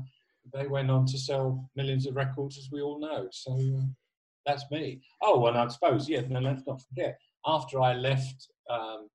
they 0.53 0.67
went 0.67 0.91
on 0.91 1.05
to 1.07 1.17
sell 1.17 1.69
millions 1.75 2.05
of 2.05 2.15
records, 2.15 2.57
as 2.57 2.69
we 2.71 2.81
all 2.81 2.99
know. 2.99 3.27
So 3.31 3.53
uh, 3.53 3.85
that's 4.45 4.69
me. 4.71 5.01
Oh, 5.21 5.45
and 5.47 5.57
I 5.57 5.67
suppose, 5.67 6.07
yeah, 6.07 6.21
no, 6.29 6.39
let's 6.39 6.65
not 6.65 6.81
forget, 6.81 7.17
after 7.45 7.81
I 7.81 7.93
left 7.93 8.47
um, 8.69 9.07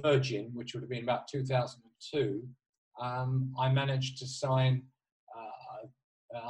Virgin, 0.00 0.50
which 0.54 0.74
would 0.74 0.82
have 0.82 0.90
been 0.90 1.04
about 1.04 1.28
2002, 1.28 2.42
um, 3.00 3.52
I 3.58 3.68
managed 3.70 4.18
to 4.18 4.26
sign. 4.26 4.82
Uh, 5.36 5.86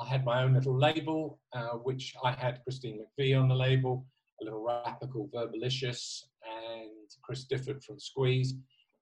I 0.02 0.06
had 0.06 0.24
my 0.24 0.42
own 0.42 0.54
little 0.54 0.78
label, 0.78 1.38
uh, 1.52 1.76
which 1.82 2.14
I 2.22 2.32
had 2.32 2.62
Christine 2.62 3.00
McVie 3.18 3.38
on 3.38 3.48
the 3.48 3.54
label, 3.54 4.06
little 4.44 4.64
rapper 4.64 5.06
called 5.06 5.32
Verbalicious, 5.32 6.24
and 6.44 6.90
Chris 7.22 7.46
Difford 7.46 7.82
from 7.84 7.98
Squeeze. 7.98 8.54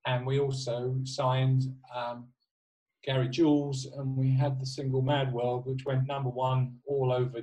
And 0.06 0.26
we 0.26 0.40
also 0.40 0.96
signed 1.04 1.62
um, 1.94 2.26
Gary 3.04 3.28
Jules, 3.28 3.86
and 3.96 4.16
we 4.16 4.30
had 4.30 4.60
the 4.60 4.66
single 4.66 5.02
Mad 5.02 5.32
World, 5.32 5.66
which 5.66 5.84
went 5.84 6.06
number 6.06 6.30
one 6.30 6.76
all 6.86 7.12
over 7.12 7.40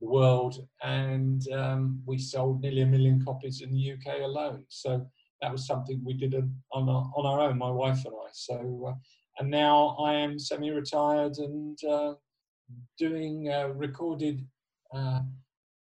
the 0.00 0.06
world. 0.06 0.66
And 0.82 1.42
um, 1.52 2.02
we 2.06 2.18
sold 2.18 2.60
nearly 2.60 2.82
a 2.82 2.86
million 2.86 3.24
copies 3.24 3.62
in 3.62 3.72
the 3.72 3.92
UK 3.92 4.20
alone. 4.22 4.64
So 4.68 5.06
that 5.40 5.52
was 5.52 5.66
something 5.66 6.02
we 6.04 6.14
did 6.14 6.34
on 6.34 6.88
our, 6.88 7.10
on 7.16 7.26
our 7.26 7.40
own, 7.40 7.58
my 7.58 7.70
wife 7.70 8.04
and 8.04 8.14
I. 8.14 8.28
So, 8.32 8.86
uh, 8.88 8.94
and 9.38 9.50
now 9.50 9.96
I 10.00 10.14
am 10.14 10.38
semi-retired 10.38 11.36
and 11.38 11.78
uh, 11.84 12.14
doing 12.98 13.50
uh, 13.50 13.68
recorded 13.68 14.46
uh, 14.94 15.20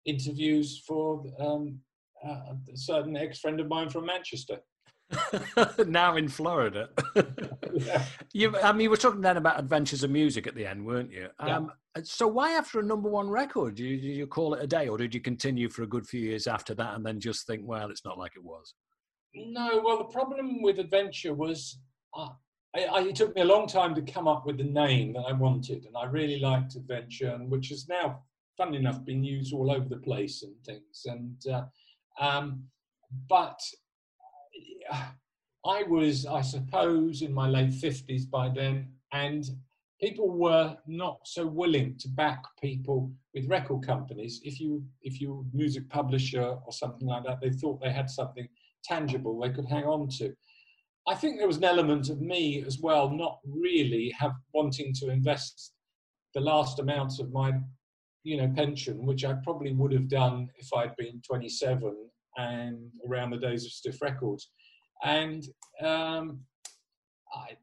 interviews 0.04 0.82
for 0.86 1.24
um, 1.38 1.78
uh, 2.26 2.54
a 2.72 2.76
certain 2.76 3.16
ex-friend 3.16 3.60
of 3.60 3.68
mine 3.68 3.88
from 3.88 4.06
Manchester. 4.06 4.58
now 5.86 6.16
in 6.16 6.28
Florida. 6.28 6.88
yeah. 7.72 8.04
you, 8.32 8.56
I 8.58 8.72
mean, 8.72 8.82
you 8.82 8.90
were 8.90 8.96
talking 8.96 9.20
then 9.20 9.36
about 9.36 9.58
adventures 9.58 10.02
of 10.02 10.10
music 10.10 10.46
at 10.46 10.54
the 10.54 10.66
end, 10.66 10.84
weren't 10.84 11.12
you? 11.12 11.28
Yeah. 11.44 11.56
Um, 11.56 11.72
so 12.02 12.26
why 12.26 12.52
after 12.52 12.80
a 12.80 12.82
number 12.82 13.08
one 13.08 13.28
record? 13.28 13.76
Did 13.76 13.84
you, 13.84 14.00
did 14.00 14.16
you 14.16 14.26
call 14.26 14.54
it 14.54 14.64
a 14.64 14.66
day, 14.66 14.88
or 14.88 14.98
did 14.98 15.14
you 15.14 15.20
continue 15.20 15.68
for 15.68 15.82
a 15.82 15.86
good 15.86 16.06
few 16.06 16.20
years 16.20 16.46
after 16.46 16.74
that, 16.74 16.94
and 16.94 17.04
then 17.04 17.20
just 17.20 17.46
think, 17.46 17.62
well, 17.64 17.90
it's 17.90 18.04
not 18.04 18.18
like 18.18 18.32
it 18.36 18.42
was? 18.42 18.74
No, 19.34 19.82
well, 19.84 19.98
the 19.98 20.04
problem 20.04 20.62
with 20.62 20.78
Adventure 20.78 21.34
was 21.34 21.78
uh, 22.16 22.28
I, 22.74 22.84
I, 22.84 23.00
it 23.02 23.16
took 23.16 23.34
me 23.34 23.42
a 23.42 23.46
long 23.46 23.66
time 23.66 23.94
to 23.94 24.02
come 24.02 24.26
up 24.26 24.46
with 24.46 24.58
the 24.58 24.64
name 24.64 25.12
that 25.14 25.24
I 25.28 25.32
wanted, 25.32 25.86
and 25.86 25.96
I 25.96 26.06
really 26.06 26.40
liked 26.40 26.74
Adventure, 26.74 27.28
and 27.28 27.50
which 27.50 27.70
is 27.70 27.88
now, 27.88 28.22
funnily 28.56 28.78
enough, 28.78 29.04
been 29.04 29.24
used 29.24 29.52
all 29.52 29.70
over 29.70 29.88
the 29.88 29.96
place 29.96 30.42
and 30.42 30.54
things. 30.64 31.06
And 31.06 31.46
uh, 31.52 31.64
um, 32.20 32.64
but 33.28 33.60
uh, 34.92 35.06
I 35.66 35.82
was, 35.84 36.26
I 36.26 36.42
suppose, 36.42 37.22
in 37.22 37.32
my 37.32 37.48
late 37.48 37.74
fifties 37.74 38.26
by 38.26 38.48
then, 38.48 38.88
and 39.12 39.44
people 40.00 40.30
were 40.30 40.76
not 40.86 41.20
so 41.24 41.46
willing 41.46 41.96
to 41.98 42.08
back 42.08 42.42
people 42.60 43.10
with 43.34 43.48
record 43.48 43.86
companies. 43.86 44.40
If 44.44 44.60
you 44.60 44.84
if 45.02 45.20
you 45.20 45.46
music 45.52 45.88
publisher 45.88 46.56
or 46.64 46.72
something 46.72 47.08
like 47.08 47.24
that, 47.24 47.40
they 47.40 47.50
thought 47.50 47.80
they 47.80 47.92
had 47.92 48.10
something 48.10 48.48
tangible 48.84 49.40
they 49.40 49.50
could 49.50 49.68
hang 49.68 49.84
on 49.84 50.08
to. 50.18 50.34
I 51.06 51.14
think 51.14 51.38
there 51.38 51.46
was 51.46 51.58
an 51.58 51.64
element 51.64 52.08
of 52.08 52.20
me 52.20 52.64
as 52.66 52.78
well, 52.80 53.10
not 53.10 53.38
really 53.46 54.10
have 54.18 54.32
wanting 54.54 54.94
to 55.00 55.10
invest 55.10 55.72
the 56.34 56.40
last 56.40 56.78
amounts 56.78 57.20
of 57.20 57.30
my, 57.30 57.52
you 58.24 58.38
know, 58.38 58.52
pension, 58.56 59.06
which 59.06 59.24
I 59.24 59.34
probably 59.44 59.72
would 59.72 59.92
have 59.92 60.08
done 60.08 60.48
if 60.56 60.68
I'd 60.74 60.96
been 60.96 61.20
27 61.26 61.94
and 62.36 62.90
around 63.08 63.30
the 63.30 63.36
days 63.36 63.64
of 63.64 63.70
Stiff 63.70 64.02
Records, 64.02 64.50
and 65.04 65.44
um, 65.80 66.40
I, 67.32 67.56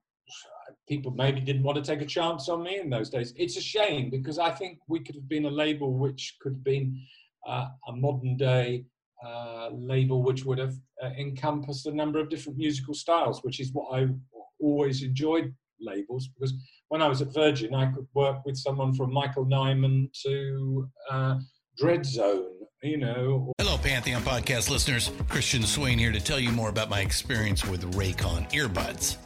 people 0.88 1.12
maybe 1.12 1.41
didn't 1.41 1.63
want 1.63 1.84
to 1.84 1.84
take 1.84 2.01
a 2.01 2.06
chance 2.06 2.48
on 2.48 2.63
me 2.63 2.80
in 2.80 2.89
those 2.89 3.10
days. 3.10 3.34
It's 3.36 3.58
a 3.58 3.62
shame 3.62 4.10
because 4.10 4.39
I 4.39 4.51
think 4.51 4.80
we 4.88 5.00
could 5.00 5.15
have 5.15 5.27
been 5.27 5.46
a 5.46 5.50
label 5.50 5.98
which 5.98 6.38
could 6.41 6.53
have 6.53 6.63
been 6.63 6.98
uh, 7.48 7.68
a 7.88 7.94
modern 7.94 8.38
day 8.38 8.86
uh, 9.25 9.70
label 9.72 10.24
which 10.24 10.46
would 10.46 10.58
have 10.58 10.75
uh, 11.03 11.10
encompassed 11.18 11.86
a 11.86 11.94
number 11.94 12.20
of 12.20 12.30
different 12.30 12.58
musical 12.58 12.94
styles, 12.94 13.44
which 13.44 13.60
is 13.60 13.72
what 13.74 14.00
I 14.00 14.08
always 14.60 15.03
enjoyed 15.03 15.53
labels 15.81 16.27
because 16.27 16.53
when 16.89 17.01
I 17.01 17.07
was 17.07 17.21
at 17.21 17.33
Virgin, 17.33 17.73
I 17.73 17.91
could 17.91 18.07
work 18.13 18.45
with 18.45 18.57
someone 18.57 18.93
from 18.93 19.13
Michael 19.13 19.45
Nyman 19.45 20.11
to 20.23 20.89
uh, 21.09 21.39
Dreadzone, 21.79 22.50
you 22.83 22.97
know. 22.97 23.51
Hello, 23.57 23.77
Pantheon 23.77 24.21
podcast 24.21 24.69
listeners. 24.69 25.11
Christian 25.29 25.63
Swain 25.63 25.97
here 25.97 26.11
to 26.11 26.19
tell 26.19 26.39
you 26.39 26.51
more 26.51 26.69
about 26.69 26.89
my 26.89 27.00
experience 27.01 27.65
with 27.65 27.95
Raycon 27.95 28.51
earbuds. 28.51 29.17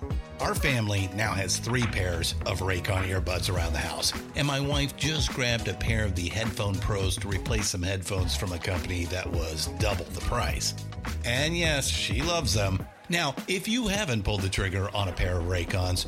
Our 0.41 0.53
family 0.53 1.09
now 1.15 1.33
has 1.33 1.57
three 1.57 1.85
pairs 1.87 2.35
of 2.45 2.59
Raycon 2.59 3.07
earbuds 3.09 3.53
around 3.53 3.73
the 3.73 3.79
house, 3.79 4.13
and 4.35 4.45
my 4.45 4.59
wife 4.59 4.95
just 4.97 5.33
grabbed 5.33 5.67
a 5.67 5.73
pair 5.73 6.03
of 6.03 6.13
the 6.15 6.27
Headphone 6.27 6.75
Pros 6.75 7.15
to 7.17 7.27
replace 7.27 7.69
some 7.69 7.81
headphones 7.81 8.35
from 8.35 8.51
a 8.51 8.59
company 8.59 9.05
that 9.05 9.29
was 9.31 9.67
double 9.79 10.05
the 10.05 10.21
price. 10.21 10.75
And 11.23 11.57
yes, 11.57 11.87
she 11.87 12.21
loves 12.21 12.53
them. 12.53 12.85
Now, 13.09 13.35
if 13.47 13.67
you 13.67 13.87
haven't 13.87 14.23
pulled 14.23 14.41
the 14.41 14.49
trigger 14.49 14.89
on 14.95 15.07
a 15.07 15.11
pair 15.11 15.37
of 15.37 15.45
Raycons, 15.45 16.07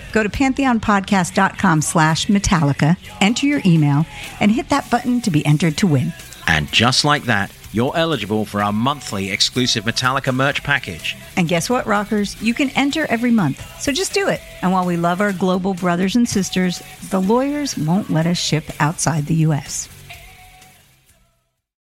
Go 0.11 0.23
to 0.23 0.29
pantheonpodcast.com 0.29 1.81
slash 1.81 2.27
Metallica, 2.27 2.97
enter 3.19 3.47
your 3.47 3.61
email, 3.65 4.05
and 4.39 4.51
hit 4.51 4.69
that 4.69 4.89
button 4.91 5.21
to 5.21 5.31
be 5.31 5.45
entered 5.45 5.77
to 5.77 5.87
win. 5.87 6.13
And 6.47 6.71
just 6.71 7.05
like 7.05 7.23
that, 7.23 7.51
you're 7.73 7.95
eligible 7.95 8.43
for 8.43 8.61
our 8.61 8.73
monthly 8.73 9.31
exclusive 9.31 9.85
Metallica 9.85 10.33
merch 10.35 10.61
package. 10.63 11.15
And 11.37 11.47
guess 11.47 11.69
what, 11.69 11.85
rockers? 11.87 12.41
You 12.41 12.53
can 12.53 12.69
enter 12.71 13.05
every 13.09 13.31
month. 13.31 13.65
So 13.81 13.93
just 13.93 14.13
do 14.13 14.27
it. 14.27 14.41
And 14.61 14.73
while 14.73 14.85
we 14.85 14.97
love 14.97 15.21
our 15.21 15.31
global 15.31 15.73
brothers 15.73 16.17
and 16.17 16.27
sisters, 16.27 16.83
the 17.09 17.21
lawyers 17.21 17.77
won't 17.77 18.09
let 18.09 18.25
us 18.25 18.37
ship 18.37 18.65
outside 18.79 19.27
the 19.27 19.35
U.S. 19.35 19.87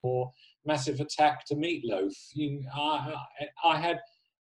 Or 0.04 0.32
massive 0.66 1.00
attack 1.00 1.46
to 1.48 1.56
Meatloaf. 1.56 2.14
You, 2.34 2.64
I, 2.76 3.16
I 3.64 3.80
had, 3.80 4.00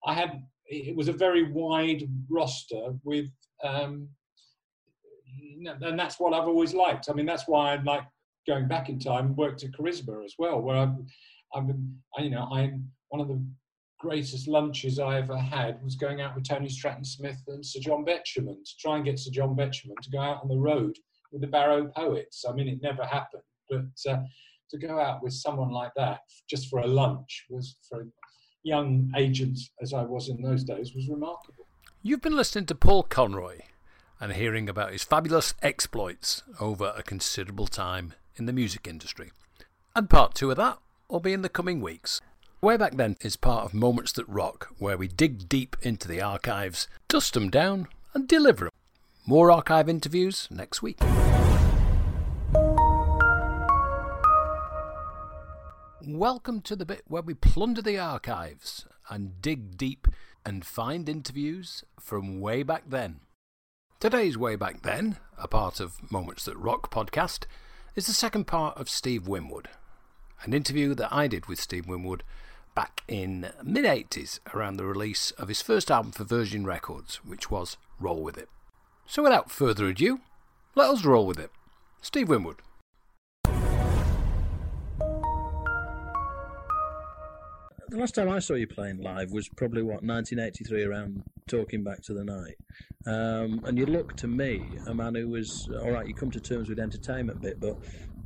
I 0.05 0.13
had. 0.15 0.41
It 0.65 0.95
was 0.95 1.07
a 1.07 1.13
very 1.13 1.51
wide 1.51 2.03
roster 2.29 2.93
with, 3.03 3.29
um, 3.63 4.09
and 5.81 5.99
that's 5.99 6.19
what 6.19 6.33
I've 6.33 6.47
always 6.47 6.73
liked. 6.73 7.09
I 7.09 7.13
mean, 7.13 7.25
that's 7.25 7.47
why 7.47 7.73
I 7.73 7.81
like 7.81 8.03
going 8.47 8.67
back 8.67 8.89
in 8.89 8.99
time. 8.99 9.35
Worked 9.35 9.63
at 9.63 9.71
Charisma 9.71 10.23
as 10.23 10.35
well, 10.39 10.61
where 10.61 10.77
I've, 10.77 10.95
I've 11.53 11.67
been, 11.67 11.97
I, 12.17 12.23
you 12.23 12.29
know, 12.29 12.47
I'm 12.51 12.89
one 13.09 13.21
of 13.21 13.27
the 13.27 13.43
greatest 13.99 14.47
lunches 14.47 14.97
I 14.97 15.17
ever 15.17 15.37
had 15.37 15.83
was 15.83 15.95
going 15.95 16.21
out 16.21 16.35
with 16.35 16.47
Tony 16.47 16.69
Stratton 16.69 17.03
Smith 17.03 17.41
and 17.47 17.65
Sir 17.65 17.79
John 17.81 18.05
Betjeman 18.05 18.63
to 18.63 18.71
try 18.79 18.95
and 18.95 19.05
get 19.05 19.19
Sir 19.19 19.31
John 19.31 19.55
Betjeman 19.55 19.99
to 20.01 20.09
go 20.09 20.19
out 20.19 20.41
on 20.41 20.47
the 20.47 20.57
road 20.57 20.97
with 21.31 21.41
the 21.41 21.47
Barrow 21.47 21.87
Poets. 21.87 22.45
I 22.47 22.53
mean, 22.53 22.67
it 22.67 22.81
never 22.81 23.03
happened, 23.03 23.43
but 23.69 24.09
uh, 24.09 24.19
to 24.69 24.77
go 24.77 24.99
out 24.99 25.21
with 25.21 25.33
someone 25.33 25.71
like 25.71 25.91
that 25.95 26.21
just 26.49 26.69
for 26.69 26.79
a 26.79 26.87
lunch 26.87 27.45
was 27.49 27.77
for 27.87 28.01
a 28.01 28.05
young 28.63 29.11
agent 29.17 29.59
as 29.81 29.93
I 29.93 30.03
was 30.03 30.29
in 30.29 30.41
those 30.41 30.63
days 30.63 30.93
was 30.95 31.09
remarkable. 31.09 31.68
You've 32.01 32.21
been 32.21 32.37
listening 32.37 32.65
to 32.67 32.75
Paul 32.75 33.03
Conroy 33.03 33.57
and 34.21 34.31
hearing 34.31 34.69
about 34.69 34.93
his 34.93 35.03
fabulous 35.03 35.53
exploits 35.61 36.43
over 36.57 36.93
a 36.95 37.03
considerable 37.03 37.67
time 37.67 38.13
in 38.37 38.45
the 38.45 38.53
music 38.53 38.87
industry. 38.87 39.33
And 39.93 40.09
part 40.09 40.33
two 40.33 40.49
of 40.49 40.55
that 40.55 40.77
will 41.09 41.19
be 41.19 41.33
in 41.33 41.41
the 41.41 41.49
coming 41.49 41.81
weeks. 41.81 42.21
Way 42.61 42.77
Back 42.77 42.95
Then 42.95 43.17
is 43.19 43.35
part 43.35 43.65
of 43.65 43.73
Moments 43.73 44.13
That 44.13 44.29
Rock, 44.29 44.69
where 44.77 44.95
we 44.95 45.09
dig 45.09 45.49
deep 45.49 45.75
into 45.81 46.07
the 46.07 46.21
archives, 46.21 46.87
dust 47.09 47.33
them 47.33 47.49
down, 47.49 47.89
and 48.13 48.29
deliver 48.29 48.63
them. 48.63 48.73
More 49.25 49.51
archive 49.51 49.89
interviews 49.89 50.47
next 50.49 50.81
week. 50.81 50.99
Welcome 56.07 56.61
to 56.61 56.77
the 56.77 56.85
bit 56.85 57.03
where 57.09 57.21
we 57.21 57.33
plunder 57.33 57.81
the 57.81 57.99
archives 57.99 58.85
and 59.09 59.41
dig 59.41 59.75
deep 59.75 60.07
and 60.45 60.65
find 60.65 61.09
interviews 61.09 61.83
from 61.99 62.39
way 62.39 62.63
back 62.63 62.83
then. 62.87 63.21
Today's 63.99 64.37
Way 64.37 64.55
Back 64.55 64.81
Then, 64.81 65.17
a 65.37 65.47
part 65.47 65.79
of 65.79 66.11
Moments 66.11 66.45
That 66.45 66.57
Rock 66.57 66.89
podcast, 66.89 67.45
is 67.95 68.07
the 68.07 68.13
second 68.13 68.45
part 68.45 68.77
of 68.77 68.89
Steve 68.89 69.27
Winwood, 69.27 69.67
an 70.43 70.53
interview 70.53 70.95
that 70.95 71.13
I 71.13 71.27
did 71.27 71.47
with 71.47 71.59
Steve 71.59 71.85
Winwood 71.85 72.23
back 72.75 73.03
in 73.09 73.49
mid 73.61 73.83
80s 73.83 74.39
around 74.53 74.77
the 74.77 74.85
release 74.85 75.31
of 75.31 75.49
his 75.49 75.61
first 75.61 75.91
album 75.91 76.13
for 76.13 76.23
Virgin 76.23 76.65
Records, 76.65 77.17
which 77.25 77.51
was 77.51 77.75
Roll 77.99 78.23
With 78.23 78.37
It. 78.37 78.47
So 79.05 79.23
without 79.23 79.51
further 79.51 79.87
ado, 79.87 80.21
let 80.75 80.89
us 80.89 81.03
roll 81.03 81.27
with 81.27 81.39
it. 81.39 81.51
Steve 82.01 82.29
Winwood. 82.29 82.61
The 87.89 87.97
last 87.97 88.15
time 88.15 88.29
I 88.29 88.39
saw 88.39 88.53
you 88.53 88.67
playing 88.67 89.01
live 89.01 89.31
was 89.31 89.49
probably 89.49 89.81
what 89.81 90.03
1983 90.03 90.83
around 90.83 91.23
Talking 91.47 91.83
Back 91.83 92.01
to 92.03 92.13
the 92.13 92.23
Night, 92.23 92.55
um, 93.07 93.61
and 93.65 93.77
you 93.77 93.85
looked 93.85 94.17
to 94.19 94.27
me 94.27 94.63
a 94.85 94.93
man 94.93 95.15
who 95.15 95.27
was 95.27 95.67
all 95.81 95.91
right. 95.91 96.07
You 96.07 96.13
come 96.13 96.29
to 96.31 96.39
terms 96.39 96.69
with 96.69 96.79
entertainment 96.79 97.39
a 97.39 97.41
bit, 97.41 97.59
but 97.59 97.77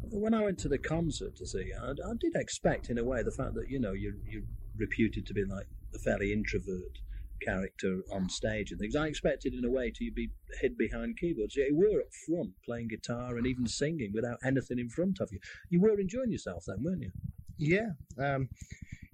when 0.09 0.33
I 0.33 0.43
went 0.43 0.59
to 0.59 0.67
the 0.67 0.77
concert 0.77 1.35
to 1.37 1.47
see, 1.47 1.71
I, 1.81 1.91
I 1.91 2.13
did 2.19 2.35
expect 2.35 2.89
in 2.89 2.97
a 2.97 3.03
way 3.03 3.23
the 3.23 3.31
fact 3.31 3.53
that 3.55 3.69
you 3.69 3.79
know 3.79 3.93
you're, 3.93 4.15
you're 4.29 4.43
reputed 4.77 5.25
to 5.27 5.33
be 5.33 5.45
like 5.45 5.67
a 5.95 5.99
fairly 5.99 6.33
introvert 6.33 6.99
character 7.41 8.01
on 8.11 8.29
stage 8.29 8.71
and 8.71 8.79
things. 8.79 8.95
I 8.95 9.07
expected 9.07 9.53
in 9.53 9.63
a 9.63 9.71
way 9.71 9.91
to 9.91 10.03
you 10.03 10.11
be 10.11 10.29
hid 10.61 10.77
behind 10.77 11.17
keyboards. 11.17 11.55
Yeah, 11.55 11.65
you 11.69 11.77
were 11.77 12.01
up 12.01 12.13
front 12.27 12.51
playing 12.65 12.89
guitar 12.89 13.37
and 13.37 13.47
even 13.47 13.67
singing 13.67 14.11
without 14.13 14.39
anything 14.45 14.79
in 14.79 14.89
front 14.89 15.19
of 15.21 15.31
you. 15.31 15.39
You 15.69 15.79
were 15.79 15.99
enjoying 15.99 16.31
yourself 16.31 16.65
then, 16.67 16.83
weren't 16.83 17.01
you? 17.01 17.11
Yeah, 17.57 17.91
um, 18.17 18.49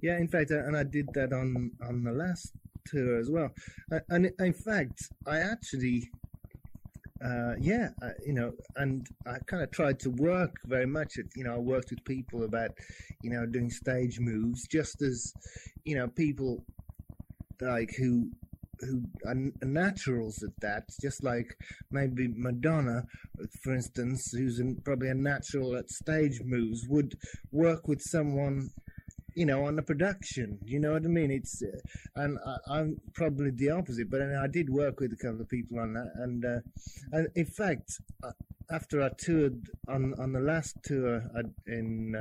yeah. 0.01 0.17
In 0.17 0.27
fact, 0.27 0.51
and 0.51 0.75
I 0.77 0.83
did 0.83 1.07
that 1.13 1.33
on 1.33 1.71
on 1.87 2.03
the 2.03 2.11
last 2.11 2.53
tour 2.85 3.19
as 3.19 3.29
well. 3.29 3.49
And 4.09 4.31
in 4.39 4.53
fact, 4.53 5.09
I 5.27 5.39
actually, 5.39 6.09
uh, 7.23 7.53
yeah, 7.59 7.89
you 8.25 8.33
know, 8.33 8.53
and 8.75 9.05
I 9.27 9.37
kind 9.47 9.63
of 9.63 9.71
tried 9.71 9.99
to 10.01 10.09
work 10.09 10.55
very 10.65 10.85
much. 10.87 11.17
At, 11.17 11.25
you 11.35 11.43
know, 11.43 11.55
I 11.55 11.59
worked 11.59 11.91
with 11.91 12.03
people 12.05 12.43
about, 12.43 12.71
you 13.21 13.29
know, 13.29 13.45
doing 13.45 13.69
stage 13.69 14.19
moves, 14.19 14.67
just 14.67 15.01
as, 15.01 15.33
you 15.85 15.95
know, 15.95 16.07
people 16.07 16.63
like 17.61 17.91
who 17.97 18.31
who 18.81 19.03
are 19.25 19.35
naturals 19.61 20.41
at 20.41 20.51
that, 20.61 20.83
just 21.01 21.21
like 21.21 21.53
maybe 21.91 22.29
Madonna, 22.33 23.03
for 23.61 23.73
instance, 23.73 24.31
who's 24.31 24.61
probably 24.85 25.09
a 25.09 25.13
natural 25.13 25.75
at 25.75 25.89
stage 25.89 26.39
moves, 26.45 26.87
would 26.87 27.13
work 27.51 27.89
with 27.89 28.01
someone 28.01 28.69
you 29.35 29.45
know, 29.45 29.65
on 29.65 29.75
the 29.75 29.81
production. 29.81 30.59
You 30.65 30.79
know 30.79 30.93
what 30.93 31.03
I 31.03 31.07
mean? 31.07 31.31
It's 31.31 31.61
uh, 31.61 32.21
and 32.21 32.37
I, 32.69 32.79
am 32.79 32.97
probably 33.13 33.51
the 33.51 33.71
opposite, 33.71 34.09
but 34.09 34.21
I, 34.21 34.43
I, 34.43 34.47
did 34.47 34.69
work 34.69 34.99
with 34.99 35.13
a 35.13 35.15
couple 35.15 35.41
of 35.41 35.49
people 35.49 35.79
on 35.79 35.93
that, 35.93 36.11
and 36.15 36.45
uh, 36.45 36.59
and 37.11 37.27
in 37.35 37.45
fact, 37.45 37.91
uh, 38.23 38.31
after 38.71 39.01
I 39.01 39.09
toured 39.17 39.69
on 39.87 40.13
on 40.19 40.33
the 40.33 40.39
last 40.39 40.75
tour 40.83 41.23
in 41.67 42.15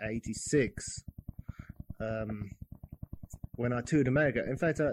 '86. 0.00 1.04
Uh, 2.00 2.04
um, 2.04 2.50
when 3.56 3.72
I 3.72 3.82
toured 3.82 4.08
America. 4.08 4.42
In 4.48 4.56
fact, 4.56 4.80
I, 4.80 4.92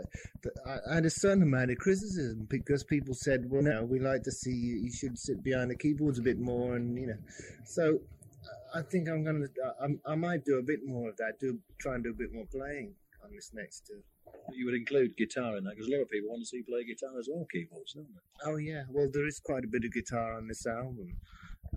I, 0.90 0.96
had 0.96 1.06
a 1.06 1.10
certain 1.10 1.44
amount 1.44 1.72
of 1.72 1.78
criticism 1.78 2.48
because 2.50 2.84
people 2.84 3.14
said, 3.14 3.50
"Well, 3.50 3.64
no, 3.64 3.84
we 3.84 4.00
like 4.00 4.24
to 4.24 4.32
see 4.32 4.52
you. 4.52 4.76
You 4.76 4.92
should 4.92 5.18
sit 5.18 5.44
behind 5.44 5.72
the 5.72 5.76
keyboards 5.76 6.20
a 6.20 6.22
bit 6.22 6.40
more," 6.40 6.76
and 6.76 6.98
you 6.98 7.08
know. 7.08 7.18
So 7.66 8.00
I 8.74 8.82
think 8.82 9.10
I'm 9.10 9.24
gonna. 9.24 9.48
I, 9.82 10.12
I 10.12 10.16
might 10.16 10.46
do 10.46 10.58
a 10.58 10.62
bit 10.62 10.80
more 10.86 11.10
of 11.10 11.18
that. 11.18 11.40
Do 11.40 11.60
try 11.80 11.96
and 11.96 12.04
do 12.04 12.12
a 12.12 12.14
bit 12.14 12.34
more 12.34 12.46
playing 12.52 12.94
on 13.24 13.32
this 13.34 13.52
next 13.54 13.88
tour. 13.88 13.98
You 14.54 14.66
would 14.66 14.76
include 14.76 15.18
guitar 15.18 15.58
in 15.58 15.64
that 15.66 15.76
because 15.76 15.88
a 15.88 15.92
lot 15.92 16.02
of 16.02 16.10
people 16.10 16.30
want 16.30 16.42
to 16.42 16.46
see 16.46 16.58
you 16.58 16.64
play 16.64 16.84
guitar 16.84 17.18
as 17.20 17.28
well, 17.32 17.46
keyboards, 17.52 17.94
don't 17.94 18.08
they? 18.08 18.52
Oh 18.52 18.56
yeah. 18.56 18.84
Well, 18.90 19.10
there 19.12 19.28
is 19.28 19.40
quite 19.40 19.64
a 19.64 19.68
bit 19.68 19.84
of 19.84 19.94
guitar 19.94 20.34
on 20.34 20.48
this 20.48 20.66
album. 20.66 21.18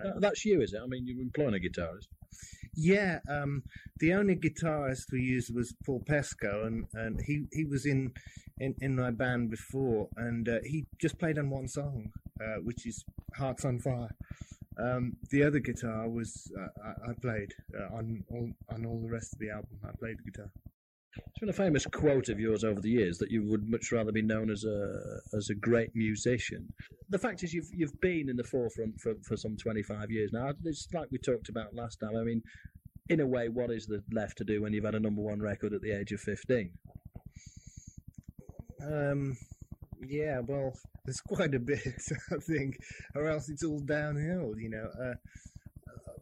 Uh, 0.03 0.19
that's 0.19 0.45
you, 0.45 0.61
is 0.61 0.73
it? 0.73 0.81
I 0.83 0.87
mean, 0.87 1.07
you're 1.07 1.21
employing 1.21 1.55
a 1.55 1.59
guitarist. 1.59 2.09
Yeah, 2.77 3.21
um, 3.29 3.63
the 3.99 4.13
only 4.15 4.35
guitarist 4.35 5.13
we 5.13 5.21
used 5.21 5.55
was 5.55 5.75
Paul 5.87 6.03
Pesco, 6.09 6.67
and, 6.67 6.87
and 6.95 7.21
he, 7.25 7.45
he 7.53 7.65
was 7.65 7.87
in, 7.87 8.13
in, 8.59 8.75
in 8.81 8.97
my 8.97 9.13
band 9.13 9.51
before, 9.51 10.09
and 10.17 10.49
uh, 10.49 10.59
he 10.65 10.87
just 11.01 11.19
played 11.19 11.39
on 11.39 11.51
one 11.51 11.69
song, 11.69 12.11
uh, 12.41 12.57
which 12.65 12.87
is 12.87 13.05
Hearts 13.37 13.65
on 13.65 13.79
Fire. 13.79 14.11
Um, 14.81 15.17
the 15.31 15.45
other 15.45 15.61
guitar 15.61 16.09
was 16.09 16.51
uh, 16.59 16.67
I, 16.85 17.11
I, 17.11 17.15
played 17.21 17.55
uh, 17.79 17.95
on 17.95 18.25
all 18.31 18.51
on 18.71 18.85
all 18.85 19.01
the 19.01 19.13
rest 19.13 19.33
of 19.33 19.39
the 19.39 19.51
album. 19.51 19.79
I 19.85 19.93
played 19.97 20.17
the 20.19 20.31
guitar. 20.31 20.51
It's 21.17 21.39
been 21.39 21.49
a 21.49 21.53
famous 21.53 21.87
quote 21.87 22.29
of 22.29 22.41
yours 22.41 22.65
over 22.65 22.81
the 22.81 22.91
years 22.91 23.19
that 23.19 23.31
you 23.31 23.49
would 23.49 23.69
much 23.69 23.93
rather 23.93 24.11
be 24.11 24.23
known 24.23 24.51
as 24.51 24.65
a 24.65 25.21
as 25.37 25.49
a 25.49 25.55
great 25.55 25.91
musician. 25.95 26.73
The 27.09 27.19
fact 27.19 27.45
is, 27.45 27.55
you've 27.55 27.69
you've 27.73 28.01
been 28.01 28.29
in 28.29 28.37
the 28.37 28.45
forefront 28.45 29.01
for, 29.01 29.15
for 29.23 29.37
some 29.37 29.57
twenty 29.57 29.83
five 29.83 30.11
years 30.11 30.33
now. 30.33 30.53
It's 30.65 30.89
like 30.93 31.09
we 31.13 31.19
talked 31.19 31.49
about 31.49 31.75
last 31.75 32.01
time. 32.01 32.17
I 32.17 32.25
mean, 32.25 32.43
in 33.09 33.21
a 33.21 33.27
way, 33.27 33.49
what 33.49 33.71
is 33.71 33.87
there 33.87 34.03
left 34.13 34.39
to 34.39 34.45
do 34.45 34.63
when 34.63 34.73
you've 34.73 34.85
had 34.85 34.97
a 34.97 35.01
number 35.01 35.23
one 35.23 35.41
record 35.41 35.73
at 35.73 35.83
the 35.83 35.93
age 35.93 36.11
of 36.11 36.21
fifteen? 36.21 36.73
Um, 38.83 39.37
yeah, 40.09 40.41
well, 40.41 40.73
there's 41.05 41.21
quite 41.21 41.55
a 41.55 41.59
bit, 41.59 41.81
I 42.31 42.37
think, 42.47 42.77
or 43.15 43.29
else 43.29 43.49
it's 43.49 43.65
all 43.65 43.81
downhill, 43.81 44.55
you 44.59 44.71
know. 44.71 44.89
Uh, 44.99 45.15
uh, 45.89 46.13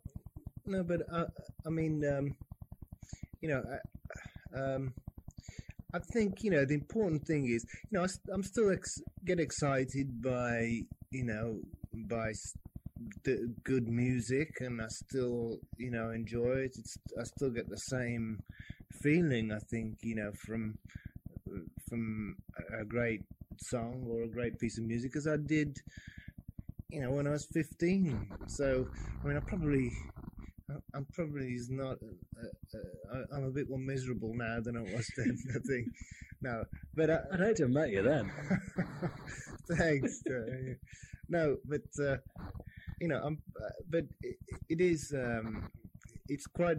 no, 0.66 0.82
but 0.84 1.02
uh, 1.12 1.26
I 1.66 1.70
mean, 1.70 2.04
um, 2.04 2.34
you 3.40 3.48
know, 3.48 3.62
um, 4.54 4.94
I 5.94 5.98
think 6.12 6.42
you 6.42 6.50
know 6.50 6.64
the 6.64 6.74
important 6.74 7.26
thing 7.26 7.46
is, 7.46 7.64
you 7.90 7.98
know, 7.98 8.04
I, 8.04 8.32
am 8.32 8.42
still 8.42 8.70
ex- 8.70 9.02
get 9.24 9.38
excited 9.38 10.22
by 10.22 10.82
you 11.10 11.24
know 11.24 11.60
by 12.08 12.32
the 13.24 13.54
good 13.64 13.88
music, 13.88 14.48
and 14.60 14.80
I 14.80 14.86
still 14.88 15.58
you 15.78 15.90
know 15.90 16.10
enjoy 16.10 16.64
it. 16.64 16.72
It's 16.78 16.96
I 17.18 17.24
still 17.24 17.50
get 17.50 17.68
the 17.68 17.76
same 17.76 18.40
feeling. 19.02 19.52
I 19.52 19.58
think 19.70 19.98
you 20.02 20.14
know 20.14 20.32
from 20.46 20.78
from 21.88 22.36
a 22.80 22.84
great 22.84 23.20
song 23.62 24.06
or 24.08 24.22
a 24.22 24.28
great 24.28 24.58
piece 24.58 24.78
of 24.78 24.84
music 24.84 25.16
as 25.16 25.26
I 25.26 25.36
did, 25.36 25.78
you 26.90 27.00
know, 27.00 27.10
when 27.10 27.26
I 27.26 27.30
was 27.30 27.46
15. 27.46 28.28
So, 28.46 28.88
I 29.22 29.26
mean, 29.26 29.36
I 29.36 29.40
probably, 29.40 29.90
I'm 30.94 31.06
probably 31.14 31.56
not, 31.70 31.98
uh, 32.02 32.78
uh, 33.14 33.22
I'm 33.34 33.44
a 33.44 33.50
bit 33.50 33.68
more 33.68 33.78
miserable 33.78 34.32
now 34.34 34.60
than 34.60 34.76
I 34.76 34.82
was 34.82 35.10
then, 35.16 35.38
I 35.54 35.58
think. 35.66 35.88
No, 36.44 36.64
but 36.96 37.08
I, 37.08 37.20
I'd 37.32 37.38
hate 37.38 37.56
to 37.58 37.62
have 37.62 37.70
met 37.70 37.90
you 37.90 38.02
then. 38.02 38.28
Thanks. 39.70 40.22
Uh, 40.26 40.74
no, 41.28 41.58
but 41.64 41.82
uh, 42.04 42.16
you 43.00 43.06
know, 43.06 43.20
I'm, 43.22 43.38
uh, 43.64 43.68
but 43.88 44.06
it, 44.22 44.36
it 44.68 44.80
is, 44.80 45.12
um, 45.16 45.70
it's 46.28 46.46
quite. 46.46 46.78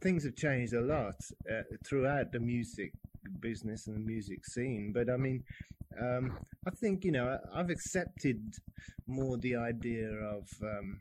Things 0.00 0.24
have 0.24 0.36
changed 0.36 0.72
a 0.72 0.80
lot 0.80 1.16
uh, 1.50 1.62
throughout 1.84 2.32
the 2.32 2.38
music 2.40 2.92
business 3.40 3.86
and 3.86 3.96
the 3.96 4.00
music 4.00 4.46
scene. 4.46 4.92
But 4.94 5.10
I 5.10 5.16
mean, 5.16 5.44
um, 6.00 6.38
I 6.66 6.70
think 6.70 7.04
you 7.04 7.12
know, 7.12 7.38
I've 7.54 7.70
accepted 7.70 8.40
more 9.06 9.36
the 9.38 9.56
idea 9.56 10.08
of, 10.08 10.48
um, 10.62 11.00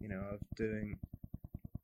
you 0.00 0.08
know, 0.08 0.22
of 0.32 0.40
doing 0.56 0.98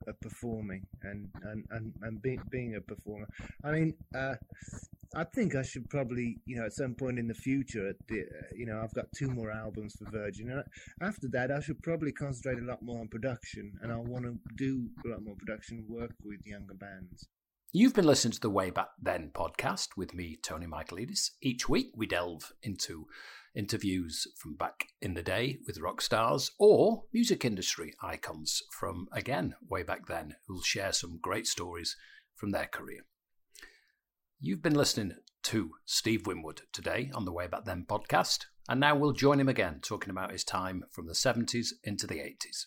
of 0.08 0.20
performing 0.20 0.82
and 1.02 1.28
and 1.44 1.64
and, 1.70 1.92
and 2.02 2.22
being 2.22 2.42
being 2.50 2.76
a 2.76 2.80
performer. 2.80 3.26
I 3.64 3.70
mean, 3.70 3.94
uh, 4.14 4.34
I 5.14 5.24
think 5.24 5.54
I 5.54 5.62
should 5.62 5.90
probably, 5.90 6.38
you 6.46 6.56
know, 6.56 6.64
at 6.64 6.72
some 6.72 6.94
point 6.94 7.18
in 7.18 7.28
the 7.28 7.34
future, 7.34 7.92
the, 8.08 8.24
you 8.56 8.64
know, 8.64 8.80
I've 8.82 8.94
got 8.94 9.06
two 9.16 9.28
more 9.28 9.50
albums 9.50 9.94
for 9.98 10.10
Virgin. 10.10 10.50
And 10.50 10.64
after 11.02 11.28
that, 11.32 11.50
I 11.50 11.60
should 11.60 11.82
probably 11.82 12.12
concentrate 12.12 12.62
a 12.62 12.64
lot 12.66 12.82
more 12.82 13.00
on 13.00 13.08
production, 13.08 13.72
and 13.82 13.92
I 13.92 13.96
want 13.96 14.24
to 14.24 14.38
do 14.56 14.88
a 15.04 15.08
lot 15.08 15.22
more 15.22 15.36
production 15.36 15.84
work 15.86 16.12
with 16.24 16.40
younger 16.46 16.74
bands. 16.74 17.28
You've 17.74 17.94
been 17.94 18.06
listening 18.06 18.32
to 18.32 18.40
the 18.40 18.50
Way 18.50 18.68
Back 18.68 18.88
Then 19.00 19.30
podcast 19.34 19.96
with 19.96 20.12
me, 20.12 20.38
Tony 20.42 20.66
Michaelides. 20.66 21.30
Each 21.40 21.70
week, 21.70 21.86
we 21.96 22.06
delve 22.06 22.52
into 22.62 23.06
interviews 23.54 24.26
from 24.36 24.56
back 24.56 24.88
in 25.00 25.14
the 25.14 25.22
day 25.22 25.56
with 25.66 25.80
rock 25.80 26.02
stars 26.02 26.50
or 26.58 27.04
music 27.14 27.46
industry 27.46 27.94
icons 28.02 28.60
from, 28.78 29.08
again, 29.10 29.54
way 29.66 29.82
back 29.84 30.06
then, 30.06 30.34
who'll 30.46 30.60
share 30.60 30.92
some 30.92 31.18
great 31.22 31.46
stories 31.46 31.96
from 32.34 32.50
their 32.50 32.66
career. 32.66 33.06
You've 34.38 34.62
been 34.62 34.74
listening 34.74 35.14
to 35.44 35.70
Steve 35.86 36.26
Winwood 36.26 36.60
today 36.74 37.10
on 37.14 37.24
the 37.24 37.32
Way 37.32 37.46
Back 37.46 37.64
Then 37.64 37.86
podcast, 37.88 38.44
and 38.68 38.80
now 38.80 38.96
we'll 38.96 39.12
join 39.12 39.40
him 39.40 39.48
again 39.48 39.80
talking 39.80 40.10
about 40.10 40.32
his 40.32 40.44
time 40.44 40.84
from 40.90 41.06
the 41.06 41.14
70s 41.14 41.68
into 41.82 42.06
the 42.06 42.16
80s. 42.16 42.66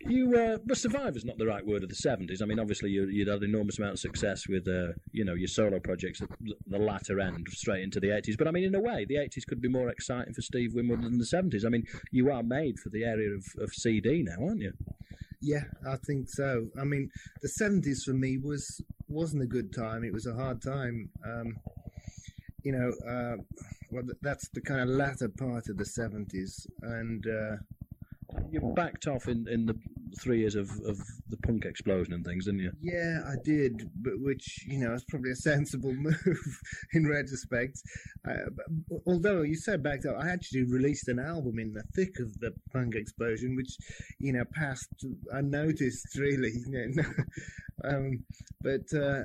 You, 0.00 0.36
uh, 0.36 0.58
but 0.64 0.76
survive 0.76 1.16
is 1.16 1.24
not 1.24 1.38
the 1.38 1.46
right 1.46 1.64
word 1.64 1.82
of 1.82 1.88
the 1.88 1.94
seventies. 1.94 2.42
I 2.42 2.46
mean, 2.46 2.58
obviously 2.58 2.90
you, 2.90 3.02
would 3.02 3.28
had 3.28 3.42
an 3.42 3.50
enormous 3.50 3.78
amount 3.78 3.94
of 3.94 3.98
success 3.98 4.46
with, 4.48 4.66
uh, 4.68 4.92
you 5.12 5.24
know, 5.24 5.34
your 5.34 5.48
solo 5.48 5.78
projects 5.78 6.22
at 6.22 6.28
the 6.66 6.78
latter 6.78 7.20
end, 7.20 7.48
straight 7.50 7.82
into 7.82 8.00
the 8.00 8.14
eighties. 8.16 8.36
But 8.36 8.48
I 8.48 8.50
mean, 8.50 8.64
in 8.64 8.74
a 8.74 8.80
way, 8.80 9.04
the 9.04 9.16
eighties 9.16 9.44
could 9.44 9.60
be 9.60 9.68
more 9.68 9.88
exciting 9.88 10.34
for 10.34 10.42
Steve 10.42 10.74
Winwood 10.74 11.02
than 11.02 11.18
the 11.18 11.26
seventies. 11.26 11.64
I 11.64 11.68
mean, 11.68 11.84
you 12.10 12.30
are 12.30 12.42
made 12.42 12.78
for 12.78 12.90
the 12.90 13.04
area 13.04 13.30
of, 13.30 13.44
of 13.58 13.72
CD 13.72 14.22
now, 14.22 14.46
aren't 14.46 14.60
you? 14.60 14.72
Yeah, 15.40 15.64
I 15.86 15.96
think 15.96 16.30
so. 16.30 16.68
I 16.80 16.84
mean, 16.84 17.10
the 17.42 17.48
seventies 17.48 18.04
for 18.04 18.14
me 18.14 18.38
was 18.38 18.80
wasn't 19.08 19.42
a 19.42 19.46
good 19.46 19.74
time. 19.74 20.04
It 20.04 20.12
was 20.12 20.26
a 20.26 20.34
hard 20.34 20.62
time. 20.62 21.10
Um, 21.26 21.56
you 22.62 22.72
know, 22.72 22.92
uh, 23.06 23.36
well, 23.90 24.04
that's 24.22 24.48
the 24.54 24.62
kind 24.62 24.80
of 24.80 24.88
latter 24.88 25.28
part 25.28 25.68
of 25.68 25.76
the 25.76 25.84
seventies, 25.84 26.66
and 26.82 27.26
uh, 27.26 27.56
you 28.50 28.72
backed 28.74 29.06
off 29.06 29.28
in, 29.28 29.46
in 29.48 29.66
the 29.66 29.76
three 30.20 30.40
years 30.40 30.54
of, 30.54 30.70
of 30.86 30.98
the 31.28 31.36
punk 31.38 31.64
explosion 31.64 32.14
and 32.14 32.24
things, 32.24 32.44
didn't 32.44 32.60
you? 32.60 32.72
Yeah, 32.80 33.20
I 33.26 33.34
did, 33.44 33.90
but 33.96 34.14
which 34.16 34.64
you 34.66 34.78
know 34.78 34.94
is 34.94 35.04
probably 35.04 35.32
a 35.32 35.36
sensible 35.36 35.92
move 35.98 36.60
in 36.92 37.06
retrospect. 37.06 37.82
Uh, 38.26 38.50
although 39.06 39.42
you 39.42 39.56
said 39.56 39.82
backed 39.82 40.06
up, 40.06 40.16
I 40.18 40.28
actually 40.30 40.64
released 40.64 41.08
an 41.08 41.18
album 41.18 41.58
in 41.58 41.72
the 41.72 41.82
thick 41.94 42.18
of 42.20 42.38
the 42.40 42.52
punk 42.72 42.94
explosion, 42.94 43.56
which 43.56 43.76
you 44.18 44.32
know 44.32 44.44
passed 44.52 45.04
unnoticed, 45.30 46.16
really. 46.16 46.52
Um, 47.82 48.24
but 48.62 48.92
uh, 48.96 49.24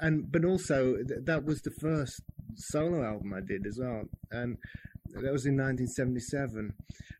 and 0.00 0.30
but 0.30 0.44
also 0.44 0.96
that 1.24 1.44
was 1.44 1.62
the 1.62 1.70
first 1.70 2.20
solo 2.56 3.02
album 3.02 3.32
I 3.32 3.40
did 3.40 3.66
as 3.66 3.78
well, 3.80 4.04
and 4.30 4.58
that 5.20 5.32
was 5.32 5.46
in 5.46 5.56
1977. 5.56 6.72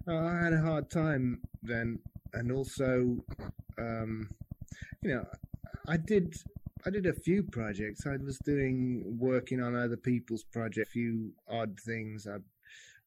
Uh, 0.09 0.17
I 0.17 0.45
had 0.45 0.53
a 0.53 0.61
hard 0.61 0.91
time 0.91 1.43
then, 1.63 1.99
and 2.33 2.51
also, 2.51 3.19
um, 3.79 4.29
you 5.03 5.15
know, 5.15 5.25
I 5.87 5.97
did 5.99 6.35
I 6.85 6.91
did 6.91 7.07
a 7.07 7.13
few 7.13 7.43
projects. 7.45 8.07
I 8.07 8.17
was 8.17 8.39
doing 8.39 9.17
working 9.19 9.63
on 9.63 9.77
other 9.77 9.97
people's 9.97 10.45
projects, 10.45 10.89
a 10.89 10.93
few 10.93 11.33
odd 11.49 11.79
things. 11.81 12.27
I 12.27 12.39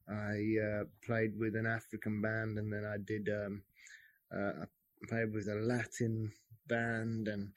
I 0.07 0.55
uh, 0.63 0.83
played 1.03 1.37
with 1.37 1.55
an 1.55 1.65
African 1.65 2.21
band, 2.21 2.57
and 2.57 2.71
then 2.71 2.85
I 2.85 2.97
did 3.03 3.27
um, 3.29 3.63
uh, 4.33 4.63
I 4.63 5.07
played 5.09 5.33
with 5.33 5.47
a 5.47 5.55
Latin 5.55 6.31
band, 6.67 7.27
and 7.27 7.49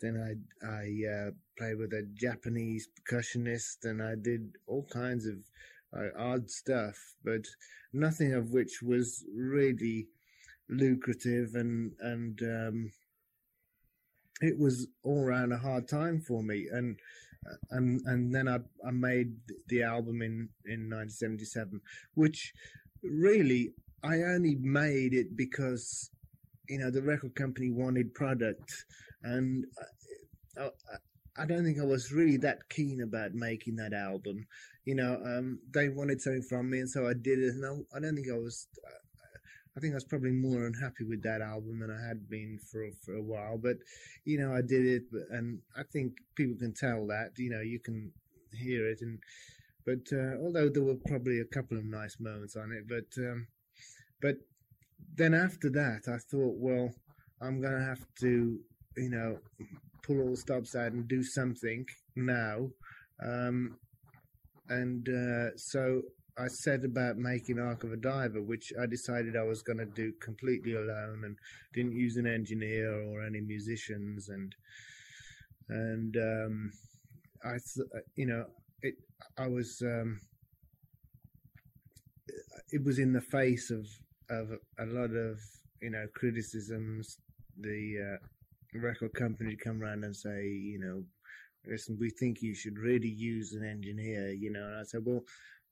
then 0.00 0.16
I 0.20 0.66
I 0.66 0.86
uh, 1.10 1.30
played 1.56 1.78
with 1.78 1.92
a 1.94 2.06
Japanese 2.14 2.88
percussionist, 3.00 3.84
and 3.84 4.02
I 4.02 4.14
did 4.14 4.56
all 4.66 4.86
kinds 4.92 5.26
of 5.26 5.38
uh, 5.96 6.08
odd 6.18 6.50
stuff, 6.50 7.14
but 7.24 7.46
nothing 7.92 8.34
of 8.34 8.50
which 8.50 8.82
was 8.82 9.24
really 9.34 10.08
lucrative 10.68 11.54
and 11.54 11.92
and 12.00 12.42
um, 12.42 12.92
it 14.40 14.58
was 14.58 14.88
all 15.02 15.22
around 15.22 15.52
a 15.52 15.58
hard 15.58 15.88
time 15.88 16.20
for 16.20 16.42
me. 16.42 16.66
And 16.70 16.98
and 17.70 18.00
and 18.06 18.34
then 18.34 18.48
I 18.48 18.58
I 18.86 18.90
made 18.90 19.34
the 19.68 19.82
album 19.82 20.22
in 20.22 20.48
in 20.66 20.90
1977 20.90 21.80
which 22.14 22.52
really 23.02 23.72
I 24.02 24.22
only 24.22 24.56
made 24.56 25.14
it 25.14 25.36
because 25.36 26.10
you 26.68 26.78
know 26.78 26.90
the 26.90 27.02
record 27.02 27.34
company 27.34 27.70
wanted 27.70 28.14
product. 28.14 28.84
And 29.22 29.66
I, 30.58 30.68
I, 31.38 31.46
don't 31.46 31.64
think 31.64 31.78
I 31.80 31.84
was 31.84 32.12
really 32.12 32.36
that 32.38 32.68
keen 32.68 33.00
about 33.02 33.34
making 33.34 33.76
that 33.76 33.92
album. 33.92 34.46
You 34.84 34.94
know, 34.94 35.20
um, 35.24 35.58
they 35.72 35.88
wanted 35.88 36.20
something 36.20 36.42
from 36.42 36.70
me, 36.70 36.80
and 36.80 36.90
so 36.90 37.08
I 37.08 37.14
did 37.14 37.38
it. 37.38 37.54
And 37.54 37.64
I, 37.64 37.96
I 37.96 38.00
don't 38.00 38.14
think 38.14 38.28
I 38.30 38.38
was. 38.38 38.68
Uh, 38.84 38.90
I 39.76 39.80
think 39.80 39.92
I 39.92 39.96
was 39.96 40.04
probably 40.04 40.32
more 40.32 40.64
unhappy 40.64 41.04
with 41.04 41.22
that 41.24 41.42
album 41.42 41.80
than 41.80 41.90
I 41.90 42.08
had 42.08 42.30
been 42.30 42.58
for 42.58 42.88
for 43.04 43.14
a 43.14 43.22
while. 43.22 43.58
But 43.58 43.76
you 44.24 44.38
know, 44.38 44.54
I 44.54 44.62
did 44.62 44.86
it, 44.86 45.02
and 45.30 45.60
I 45.76 45.82
think 45.82 46.12
people 46.34 46.56
can 46.56 46.72
tell 46.72 47.06
that. 47.08 47.32
You 47.36 47.50
know, 47.50 47.60
you 47.60 47.78
can 47.78 48.12
hear 48.52 48.88
it, 48.88 49.02
and 49.02 49.18
but 49.84 50.12
uh, 50.12 50.42
although 50.42 50.68
there 50.68 50.82
were 50.82 50.96
probably 51.06 51.40
a 51.40 51.44
couple 51.44 51.76
of 51.76 51.84
nice 51.84 52.16
moments 52.18 52.56
on 52.56 52.72
it, 52.72 52.88
but 52.88 53.22
um, 53.22 53.46
but 54.20 54.36
then 55.14 55.34
after 55.34 55.70
that, 55.70 56.08
I 56.08 56.18
thought, 56.18 56.56
well, 56.56 56.92
I'm 57.40 57.60
gonna 57.60 57.84
have 57.84 58.04
to, 58.20 58.58
you 58.96 59.10
know, 59.10 59.38
pull 60.06 60.20
all 60.20 60.30
the 60.30 60.36
stops 60.36 60.74
out 60.74 60.92
and 60.92 61.08
do 61.08 61.22
something 61.22 61.84
now. 62.14 62.68
Um, 63.22 63.76
and 64.68 65.08
uh, 65.08 65.56
so 65.56 66.02
I 66.38 66.48
said 66.48 66.84
about 66.84 67.16
making 67.16 67.58
Arc 67.58 67.84
of 67.84 67.92
a 67.92 67.96
Diver, 67.96 68.42
which 68.42 68.72
I 68.80 68.86
decided 68.86 69.36
I 69.36 69.42
was 69.42 69.62
going 69.62 69.78
to 69.78 69.86
do 69.86 70.12
completely 70.20 70.74
alone 70.74 71.22
and 71.24 71.36
didn't 71.72 71.96
use 71.96 72.16
an 72.16 72.26
engineer 72.26 72.92
or 72.92 73.24
any 73.24 73.40
musicians. 73.40 74.28
And 74.28 74.54
and 75.68 76.16
um, 76.16 76.72
I, 77.44 77.52
th- 77.52 78.04
you 78.16 78.26
know, 78.26 78.44
it. 78.82 78.94
I 79.38 79.46
was. 79.48 79.82
Um, 79.82 80.20
it 82.72 82.84
was 82.84 82.98
in 82.98 83.12
the 83.12 83.20
face 83.20 83.70
of 83.70 83.86
of 84.28 84.50
a 84.78 84.86
lot 84.86 85.10
of 85.10 85.38
you 85.80 85.90
know 85.90 86.06
criticisms. 86.14 87.18
The 87.58 88.18
uh, 88.20 88.26
record 88.80 89.12
company 89.14 89.56
to 89.56 89.64
come 89.64 89.82
around 89.82 90.04
and 90.04 90.14
say, 90.14 90.44
you 90.46 90.78
know, 90.78 91.02
listen, 91.66 91.96
we 91.98 92.10
think 92.10 92.42
you 92.42 92.54
should 92.54 92.78
really 92.78 93.08
use 93.08 93.52
an 93.52 93.64
engineer, 93.64 94.30
you 94.30 94.50
know. 94.50 94.64
And 94.64 94.76
I 94.76 94.82
said, 94.84 95.02
well, 95.04 95.22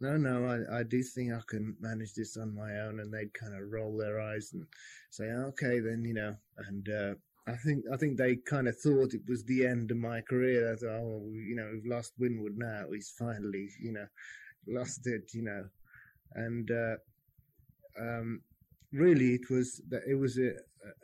no, 0.00 0.16
no, 0.16 0.46
I, 0.46 0.80
I 0.80 0.82
do 0.82 1.02
think 1.02 1.32
I 1.32 1.40
can 1.46 1.76
manage 1.80 2.14
this 2.14 2.36
on 2.36 2.54
my 2.54 2.80
own. 2.80 3.00
And 3.00 3.12
they'd 3.12 3.32
kind 3.34 3.54
of 3.54 3.70
roll 3.70 3.96
their 3.96 4.20
eyes 4.20 4.50
and 4.52 4.66
say, 5.10 5.24
okay, 5.24 5.80
then, 5.80 6.04
you 6.04 6.14
know, 6.14 6.34
and, 6.68 6.88
uh, 6.88 7.14
I 7.46 7.56
think 7.56 7.84
I 7.92 7.98
think 7.98 8.16
they 8.16 8.36
kind 8.36 8.68
of 8.68 8.78
thought 8.78 9.12
it 9.12 9.28
was 9.28 9.44
the 9.44 9.66
end 9.66 9.90
of 9.90 9.98
my 9.98 10.22
career. 10.22 10.72
I 10.72 10.76
thought, 10.76 10.88
oh, 10.88 11.30
you 11.30 11.54
know, 11.54 11.68
we've 11.74 11.84
lost 11.84 12.14
Winwood 12.18 12.56
now. 12.56 12.86
He's 12.90 13.12
finally, 13.18 13.68
you 13.82 13.92
know, 13.92 14.06
lost 14.66 15.06
it, 15.06 15.30
you 15.34 15.42
know, 15.42 15.66
and 16.34 16.70
uh, 16.70 16.96
um, 18.00 18.40
really 18.92 19.34
it 19.34 19.50
was 19.50 19.82
that 19.90 20.02
it 20.08 20.14
was 20.14 20.38
a, 20.38 20.52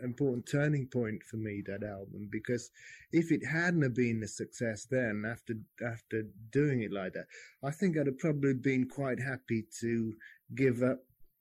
important 0.02 0.46
turning 0.50 0.86
point 0.86 1.22
for 1.22 1.36
me 1.36 1.62
that 1.66 1.82
album 1.82 2.28
because 2.30 2.70
if 3.12 3.30
it 3.32 3.44
hadn't 3.44 3.82
have 3.82 3.94
been 3.94 4.22
a 4.22 4.28
success 4.28 4.86
then 4.90 5.24
after 5.26 5.54
after 5.86 6.22
doing 6.50 6.82
it 6.82 6.92
like 6.92 7.12
that 7.12 7.26
i 7.64 7.70
think 7.70 7.96
i'd 7.96 8.06
have 8.06 8.18
probably 8.18 8.54
been 8.54 8.86
quite 8.88 9.20
happy 9.20 9.64
to 9.80 10.12
give 10.54 10.82
up 10.82 10.98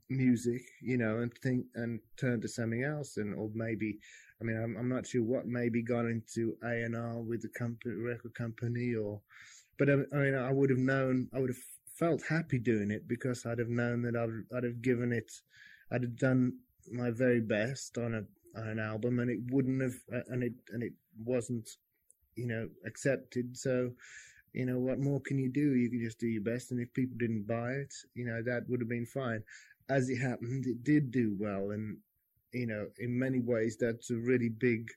music 0.09 0.61
you 0.81 0.97
know 0.97 1.19
and 1.19 1.33
think 1.43 1.65
and 1.75 1.99
turn 2.17 2.41
to 2.41 2.47
something 2.47 2.83
else 2.83 3.17
and 3.17 3.35
or 3.35 3.49
maybe 3.53 3.97
i 4.41 4.43
mean 4.43 4.57
i'm, 4.57 4.75
I'm 4.77 4.89
not 4.89 5.05
sure 5.05 5.23
what 5.23 5.45
maybe 5.45 5.83
got 5.83 6.05
into 6.05 6.57
a&r 6.63 7.21
with 7.21 7.41
the 7.41 7.49
company 7.49 7.95
record 7.95 8.33
company 8.33 8.95
or 8.95 9.21
but 9.77 9.89
I, 9.89 9.93
I 10.13 10.17
mean 10.17 10.35
i 10.35 10.51
would 10.51 10.69
have 10.71 10.79
known 10.79 11.29
i 11.33 11.39
would 11.39 11.49
have 11.49 11.63
felt 11.99 12.23
happy 12.29 12.57
doing 12.57 12.91
it 12.91 13.07
because 13.07 13.45
I'd 13.45 13.59
have 13.59 13.69
known 13.69 14.01
that 14.03 14.15
I'd, 14.15 14.55
I'd 14.55 14.63
have 14.63 14.81
given 14.81 15.11
it, 15.11 15.29
I'd 15.91 16.03
have 16.03 16.15
done 16.15 16.53
my 16.91 17.11
very 17.11 17.41
best 17.41 17.97
on 17.97 18.13
a 18.15 18.23
on 18.59 18.67
an 18.67 18.79
album, 18.79 19.19
and 19.19 19.29
it 19.29 19.39
wouldn't 19.51 19.81
have, 19.81 19.95
and 20.27 20.43
it 20.43 20.53
and 20.71 20.83
it 20.83 20.93
wasn't, 21.23 21.69
you 22.35 22.47
know, 22.47 22.69
accepted. 22.85 23.57
So, 23.57 23.91
you 24.53 24.65
know, 24.65 24.79
what 24.79 24.99
more 24.99 25.21
can 25.21 25.37
you 25.37 25.49
do? 25.49 25.75
You 25.75 25.89
can 25.89 26.01
just 26.01 26.19
do 26.19 26.27
your 26.27 26.43
best, 26.43 26.71
and 26.71 26.79
if 26.79 26.93
people 26.93 27.17
didn't 27.17 27.47
buy 27.47 27.71
it, 27.73 27.93
you 28.15 28.25
know, 28.25 28.41
that 28.43 28.67
would 28.67 28.81
have 28.81 28.89
been 28.89 29.05
fine. 29.05 29.43
As 29.89 30.09
it 30.09 30.17
happened, 30.17 30.65
it 30.65 30.83
did 30.83 31.11
do 31.11 31.35
well, 31.39 31.71
and 31.71 31.97
you 32.51 32.67
know, 32.67 32.87
in 32.97 33.17
many 33.17 33.39
ways, 33.39 33.77
that's 33.77 34.09
a 34.09 34.15
really 34.15 34.49
big 34.49 34.89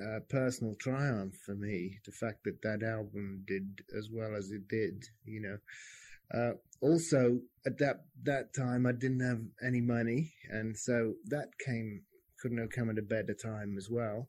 uh, 0.00 0.20
personal 0.28 0.74
triumph 0.76 1.34
for 1.44 1.54
me. 1.54 1.98
The 2.04 2.12
fact 2.12 2.44
that 2.44 2.62
that 2.62 2.82
album 2.82 3.44
did 3.46 3.82
as 3.96 4.08
well 4.10 4.34
as 4.34 4.50
it 4.50 4.68
did, 4.68 5.04
you 5.24 5.40
know. 5.40 5.58
Uh, 6.34 6.52
also, 6.80 7.40
at 7.66 7.78
that 7.78 8.04
that 8.24 8.54
time, 8.54 8.86
I 8.86 8.92
didn't 8.92 9.20
have 9.20 9.40
any 9.64 9.80
money, 9.80 10.32
and 10.50 10.76
so 10.76 11.14
that 11.26 11.48
came 11.64 12.02
couldn't 12.40 12.58
have 12.58 12.70
come 12.70 12.90
at 12.90 12.98
a 12.98 13.02
better 13.02 13.34
time 13.34 13.76
as 13.78 13.88
well, 13.90 14.28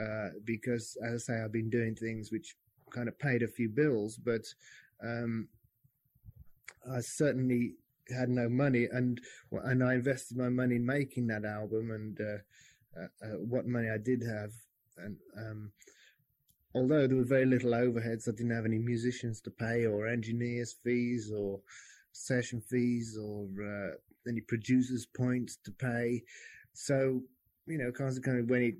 uh, 0.00 0.28
because 0.44 0.96
as 1.04 1.28
I 1.28 1.32
say, 1.32 1.40
I've 1.42 1.52
been 1.52 1.70
doing 1.70 1.94
things 1.94 2.30
which 2.30 2.54
kind 2.94 3.08
of 3.08 3.18
paid 3.18 3.42
a 3.42 3.48
few 3.48 3.68
bills, 3.68 4.16
but 4.16 4.42
um, 5.02 5.48
I 6.90 7.00
certainly 7.00 7.74
had 8.16 8.28
no 8.28 8.48
money, 8.48 8.86
and 8.90 9.20
and 9.50 9.82
I 9.82 9.94
invested 9.94 10.36
my 10.36 10.50
money 10.50 10.76
in 10.76 10.86
making 10.86 11.26
that 11.28 11.44
album, 11.44 11.90
and 11.90 12.18
uh, 12.20 13.00
uh, 13.00 13.26
uh 13.26 13.38
what 13.38 13.66
money 13.66 13.88
I 13.88 13.98
did 13.98 14.22
have, 14.22 14.52
and 14.98 15.16
um, 15.36 15.72
although 16.74 17.06
there 17.06 17.16
were 17.16 17.24
very 17.24 17.46
little 17.46 17.72
overheads, 17.72 18.28
I 18.28 18.32
didn't 18.32 18.54
have 18.54 18.66
any 18.66 18.78
musicians 18.78 19.40
to 19.42 19.50
pay, 19.50 19.86
or 19.86 20.06
engineers' 20.06 20.76
fees, 20.84 21.32
or 21.34 21.60
session 22.12 22.60
fees, 22.60 23.16
or 23.20 23.46
uh, 23.62 23.96
any 24.28 24.40
producers' 24.40 25.06
points 25.06 25.58
to 25.64 25.70
pay. 25.72 26.22
So, 26.74 27.22
you 27.66 27.78
know, 27.78 27.92
consequently, 27.92 28.42
when 28.42 28.62
it 28.62 28.74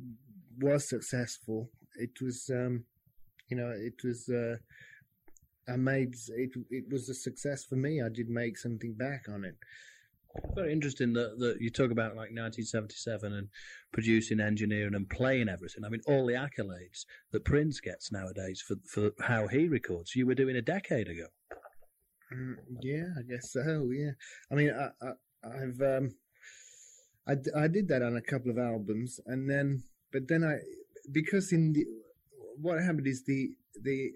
was 0.60 0.88
successful, 0.88 1.70
it 1.96 2.20
was, 2.20 2.50
um, 2.50 2.84
you 3.48 3.56
know, 3.56 3.70
it 3.70 3.94
was. 4.04 4.28
Uh, 4.28 4.56
I 5.68 5.76
made 5.76 6.14
it. 6.28 6.50
It 6.70 6.90
was 6.90 7.08
a 7.08 7.14
success 7.14 7.64
for 7.64 7.76
me. 7.76 8.00
I 8.00 8.08
did 8.08 8.30
make 8.30 8.56
something 8.56 8.94
back 8.94 9.26
on 9.28 9.44
it. 9.44 9.56
Very 10.54 10.72
interesting 10.72 11.14
that, 11.14 11.38
that 11.38 11.56
you 11.60 11.70
talk 11.70 11.90
about 11.90 12.10
like 12.10 12.30
1977 12.30 13.32
and 13.32 13.48
producing, 13.92 14.40
engineering, 14.40 14.94
and 14.94 15.08
playing 15.08 15.48
everything. 15.48 15.84
I 15.84 15.88
mean, 15.88 16.02
all 16.06 16.26
the 16.26 16.34
accolades 16.34 17.04
that 17.32 17.44
Prince 17.44 17.80
gets 17.80 18.12
nowadays 18.12 18.62
for 18.66 18.76
for 18.86 19.12
how 19.22 19.48
he 19.48 19.68
records, 19.68 20.14
you 20.14 20.26
were 20.26 20.34
doing 20.34 20.56
a 20.56 20.62
decade 20.62 21.08
ago. 21.08 21.26
Mm, 22.32 22.56
yeah, 22.82 23.06
I 23.18 23.22
guess 23.22 23.52
so. 23.52 23.90
Yeah, 23.90 24.12
I 24.50 24.54
mean, 24.54 24.70
I, 24.70 25.06
I, 25.44 25.58
have 25.60 25.80
um, 25.80 26.14
I, 27.26 27.36
I 27.56 27.68
did 27.68 27.88
that 27.88 28.02
on 28.02 28.16
a 28.16 28.22
couple 28.22 28.50
of 28.50 28.58
albums, 28.58 29.20
and 29.26 29.48
then 29.48 29.82
but 30.12 30.28
then 30.28 30.44
I 30.44 30.58
because 31.10 31.52
in 31.52 31.72
the 31.72 31.86
what 32.60 32.80
happened 32.80 33.06
is 33.06 33.24
the 33.24 33.50
the 33.82 34.12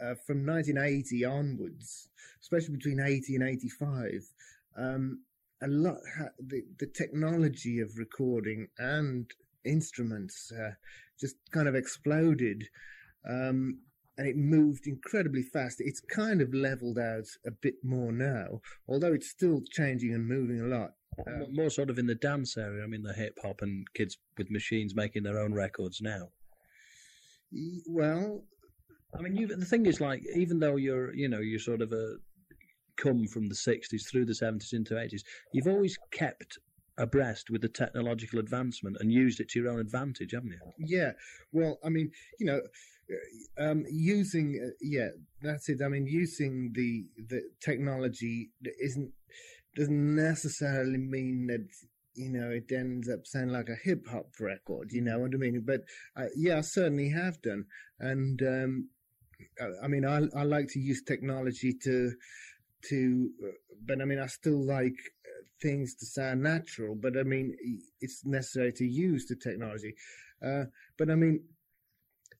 uh, 0.00 0.14
from 0.26 0.44
1980 0.44 1.24
onwards, 1.24 2.08
especially 2.40 2.76
between 2.76 3.00
80 3.00 3.36
and 3.36 3.44
85, 3.44 4.22
um, 4.76 5.20
a 5.62 5.68
lot 5.68 5.96
the 6.38 6.62
the 6.78 6.86
technology 6.86 7.80
of 7.80 7.96
recording 7.96 8.68
and 8.78 9.30
instruments 9.64 10.52
uh, 10.52 10.72
just 11.18 11.36
kind 11.50 11.68
of 11.68 11.74
exploded 11.74 12.64
um, 13.28 13.80
and 14.18 14.26
it 14.26 14.36
moved 14.36 14.86
incredibly 14.86 15.42
fast. 15.42 15.76
It's 15.78 16.00
kind 16.00 16.40
of 16.40 16.54
leveled 16.54 16.98
out 16.98 17.26
a 17.46 17.50
bit 17.50 17.76
more 17.82 18.12
now 18.12 18.60
although 18.88 19.12
it's 19.12 19.30
still 19.30 19.62
changing 19.70 20.14
and 20.14 20.26
moving 20.26 20.60
a 20.60 20.66
lot. 20.66 20.92
Um, 21.26 21.46
more 21.50 21.70
sort 21.70 21.88
of 21.88 21.98
in 21.98 22.06
the 22.06 22.14
dance 22.14 22.58
area 22.58 22.84
i 22.84 22.86
mean 22.86 23.02
the 23.02 23.14
hip 23.14 23.38
hop 23.42 23.62
and 23.62 23.86
kids 23.94 24.18
with 24.36 24.50
machines 24.50 24.94
making 24.94 25.22
their 25.22 25.38
own 25.38 25.54
records 25.54 26.00
now. 26.02 26.28
Well 27.86 28.44
i 29.18 29.22
mean 29.22 29.34
you 29.34 29.46
the 29.46 29.64
thing 29.64 29.86
is 29.86 30.00
like 30.00 30.22
even 30.34 30.58
though 30.58 30.76
you're 30.76 31.14
you 31.14 31.28
know 31.28 31.38
you're 31.38 31.58
sort 31.58 31.80
of 31.80 31.92
a 31.92 32.16
come 32.96 33.26
from 33.26 33.48
the 33.48 33.54
60s 33.54 34.08
through 34.08 34.24
the 34.24 34.32
70s 34.32 34.72
into 34.72 34.94
80s, 34.94 35.22
you've 35.52 35.68
always 35.68 35.96
kept 36.10 36.58
abreast 36.98 37.50
with 37.50 37.60
the 37.60 37.68
technological 37.68 38.38
advancement 38.38 38.96
and 39.00 39.12
used 39.12 39.40
it 39.40 39.48
to 39.50 39.60
your 39.60 39.70
own 39.70 39.80
advantage, 39.80 40.32
haven't 40.32 40.52
you? 40.52 40.58
Yeah. 40.78 41.12
Well, 41.52 41.78
I 41.84 41.90
mean, 41.90 42.10
you 42.38 42.46
know, 42.46 42.60
um, 43.58 43.84
using 43.90 44.60
uh, 44.64 44.74
yeah, 44.80 45.08
that's 45.42 45.68
it. 45.68 45.80
I 45.82 45.88
mean, 45.88 46.06
using 46.06 46.72
the 46.74 47.04
the 47.28 47.42
technology 47.60 48.50
isn't 48.82 49.12
doesn't 49.76 50.16
necessarily 50.16 50.98
mean 50.98 51.46
that 51.46 51.66
you 52.14 52.30
know 52.30 52.50
it 52.50 52.72
ends 52.72 53.08
up 53.08 53.20
sounding 53.26 53.54
like 53.54 53.68
a 53.68 53.76
hip 53.76 54.08
hop 54.08 54.30
record. 54.40 54.90
You 54.90 55.02
know 55.02 55.20
what 55.20 55.34
I 55.34 55.36
mean? 55.36 55.62
But 55.64 55.82
uh, 56.16 56.28
yeah, 56.36 56.58
I 56.58 56.62
certainly 56.62 57.10
have 57.10 57.40
done, 57.42 57.66
and 58.00 58.42
um, 58.42 58.88
I 59.82 59.86
mean, 59.86 60.04
I 60.04 60.22
I 60.36 60.42
like 60.42 60.68
to 60.70 60.80
use 60.80 61.02
technology 61.02 61.74
to 61.84 62.12
to, 62.88 63.30
uh, 63.44 63.50
but 63.84 64.00
I 64.00 64.04
mean, 64.04 64.18
I 64.18 64.26
still 64.26 64.64
like 64.64 64.98
uh, 65.24 65.44
things 65.62 65.94
to 65.96 66.06
sound 66.06 66.42
natural, 66.42 66.94
but 66.94 67.16
I 67.16 67.22
mean, 67.22 67.56
it's 68.00 68.24
necessary 68.24 68.72
to 68.74 68.84
use 68.84 69.26
the 69.26 69.36
technology. 69.36 69.94
Uh, 70.44 70.64
but 70.98 71.10
I 71.10 71.14
mean, 71.14 71.44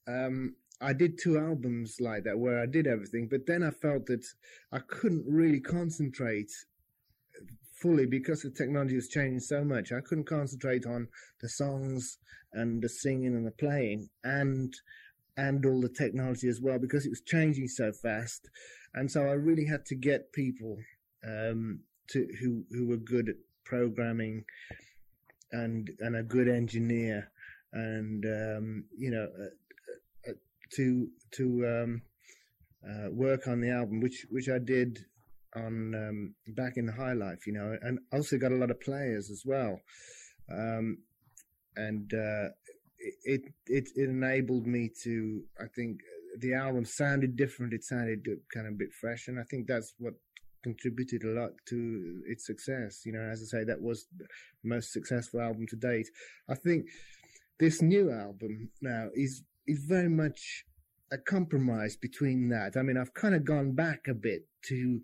um, 0.09 0.55
I 0.81 0.93
did 0.93 1.19
two 1.19 1.39
albums 1.39 1.97
like 2.01 2.25
that 2.25 2.39
where 2.39 2.61
I 2.61 2.67
did 2.67 2.87
everything, 2.87 3.29
but 3.31 3.47
then 3.47 3.63
I 3.63 3.71
felt 3.71 4.07
that 4.07 4.25
I 4.73 4.79
couldn't 4.81 5.25
really 5.27 5.61
concentrate 5.61 6.51
fully 7.81 8.07
because 8.07 8.43
the 8.43 8.51
technology 8.51 8.95
was 8.95 9.09
changing 9.09 9.41
so 9.41 9.65
much. 9.65 9.93
I 9.93 10.01
couldn't 10.01 10.25
concentrate 10.25 10.87
on 10.87 11.09
the 11.41 11.49
songs 11.49 12.19
and 12.53 12.83
the 12.83 12.89
singing 12.89 13.35
and 13.35 13.47
the 13.47 13.51
playing 13.53 14.09
and 14.25 14.75
and 15.37 15.65
all 15.67 15.81
the 15.81 15.89
technology 15.89 16.49
as 16.49 16.61
well 16.61 16.79
because 16.79 17.07
it 17.07 17.11
was 17.11 17.21
changing 17.21 17.69
so 17.69 17.93
fast. 17.93 18.49
And 18.95 19.11
so 19.11 19.23
I 19.23 19.33
really 19.33 19.67
had 19.67 19.85
to 19.87 19.95
get 19.95 20.33
people 20.33 20.79
um, 21.27 21.81
to 22.11 22.27
who 22.41 22.65
who 22.71 22.87
were 22.89 22.97
good 22.97 23.29
at 23.29 23.37
programming 23.65 24.45
and 25.53 25.91
and 26.01 26.17
a 26.17 26.23
good 26.23 26.49
engineer 26.49 27.31
and 27.73 28.25
um, 28.25 28.85
you 28.97 29.11
know 29.11 29.29
uh, 29.39 30.31
uh, 30.31 30.35
to 30.75 31.09
to 31.33 31.67
um, 31.67 32.03
uh, 32.89 33.11
work 33.11 33.47
on 33.47 33.61
the 33.61 33.71
album, 33.71 34.01
which 34.01 34.27
which 34.31 34.49
I 34.49 34.59
did 34.59 34.99
on 35.55 35.95
um, 35.95 36.35
back 36.55 36.77
in 36.77 36.87
the 36.87 36.93
high 36.93 37.15
life, 37.15 37.47
you 37.47 37.53
know, 37.53 37.77
and 37.83 37.99
also 38.13 38.39
got 38.39 38.53
a 38.53 38.57
lot 38.57 38.71
of 38.71 38.81
players 38.81 39.31
as 39.31 39.43
well, 39.45 39.81
um, 40.53 40.99
and 41.77 42.13
uh, 42.15 42.49
it, 43.27 43.43
it 43.67 43.89
it 43.97 44.09
enabled 44.09 44.67
me 44.67 44.91
to 45.03 45.43
I 45.61 45.67
think 45.75 46.01
the 46.39 46.55
album 46.55 46.85
sounded 46.85 47.37
different. 47.37 47.73
It 47.73 47.85
sounded 47.85 48.25
kind 48.53 48.67
of 48.67 48.75
a 48.75 48.77
bit 48.77 48.93
fresh, 48.93 49.29
and 49.29 49.39
I 49.39 49.43
think 49.43 49.67
that's 49.67 49.95
what 49.99 50.15
contributed 50.63 51.25
a 51.25 51.29
lot 51.41 51.51
to 51.69 52.23
its 52.27 52.47
success. 52.47 53.03
You 53.05 53.13
know, 53.13 53.21
as 53.21 53.43
I 53.43 53.59
say, 53.59 53.65
that 53.65 53.81
was 53.81 54.07
the 54.17 54.27
most 54.65 54.93
successful 54.93 55.41
album 55.41 55.67
to 55.69 55.77
date. 55.77 56.09
I 56.49 56.55
think 56.55 56.87
this 57.59 57.83
new 57.83 58.11
album 58.11 58.71
now 58.81 59.09
is 59.15 59.43
is 59.67 59.85
very 59.85 60.09
much 60.09 60.65
a 61.13 61.19
compromise 61.19 61.97
between 61.97 62.49
that. 62.51 62.77
I 62.77 62.83
mean, 62.83 62.97
I've 62.97 63.15
kind 63.15 63.35
of 63.35 63.45
gone 63.45 63.73
back 63.73 64.09
a 64.09 64.15
bit 64.15 64.47
to 64.67 65.01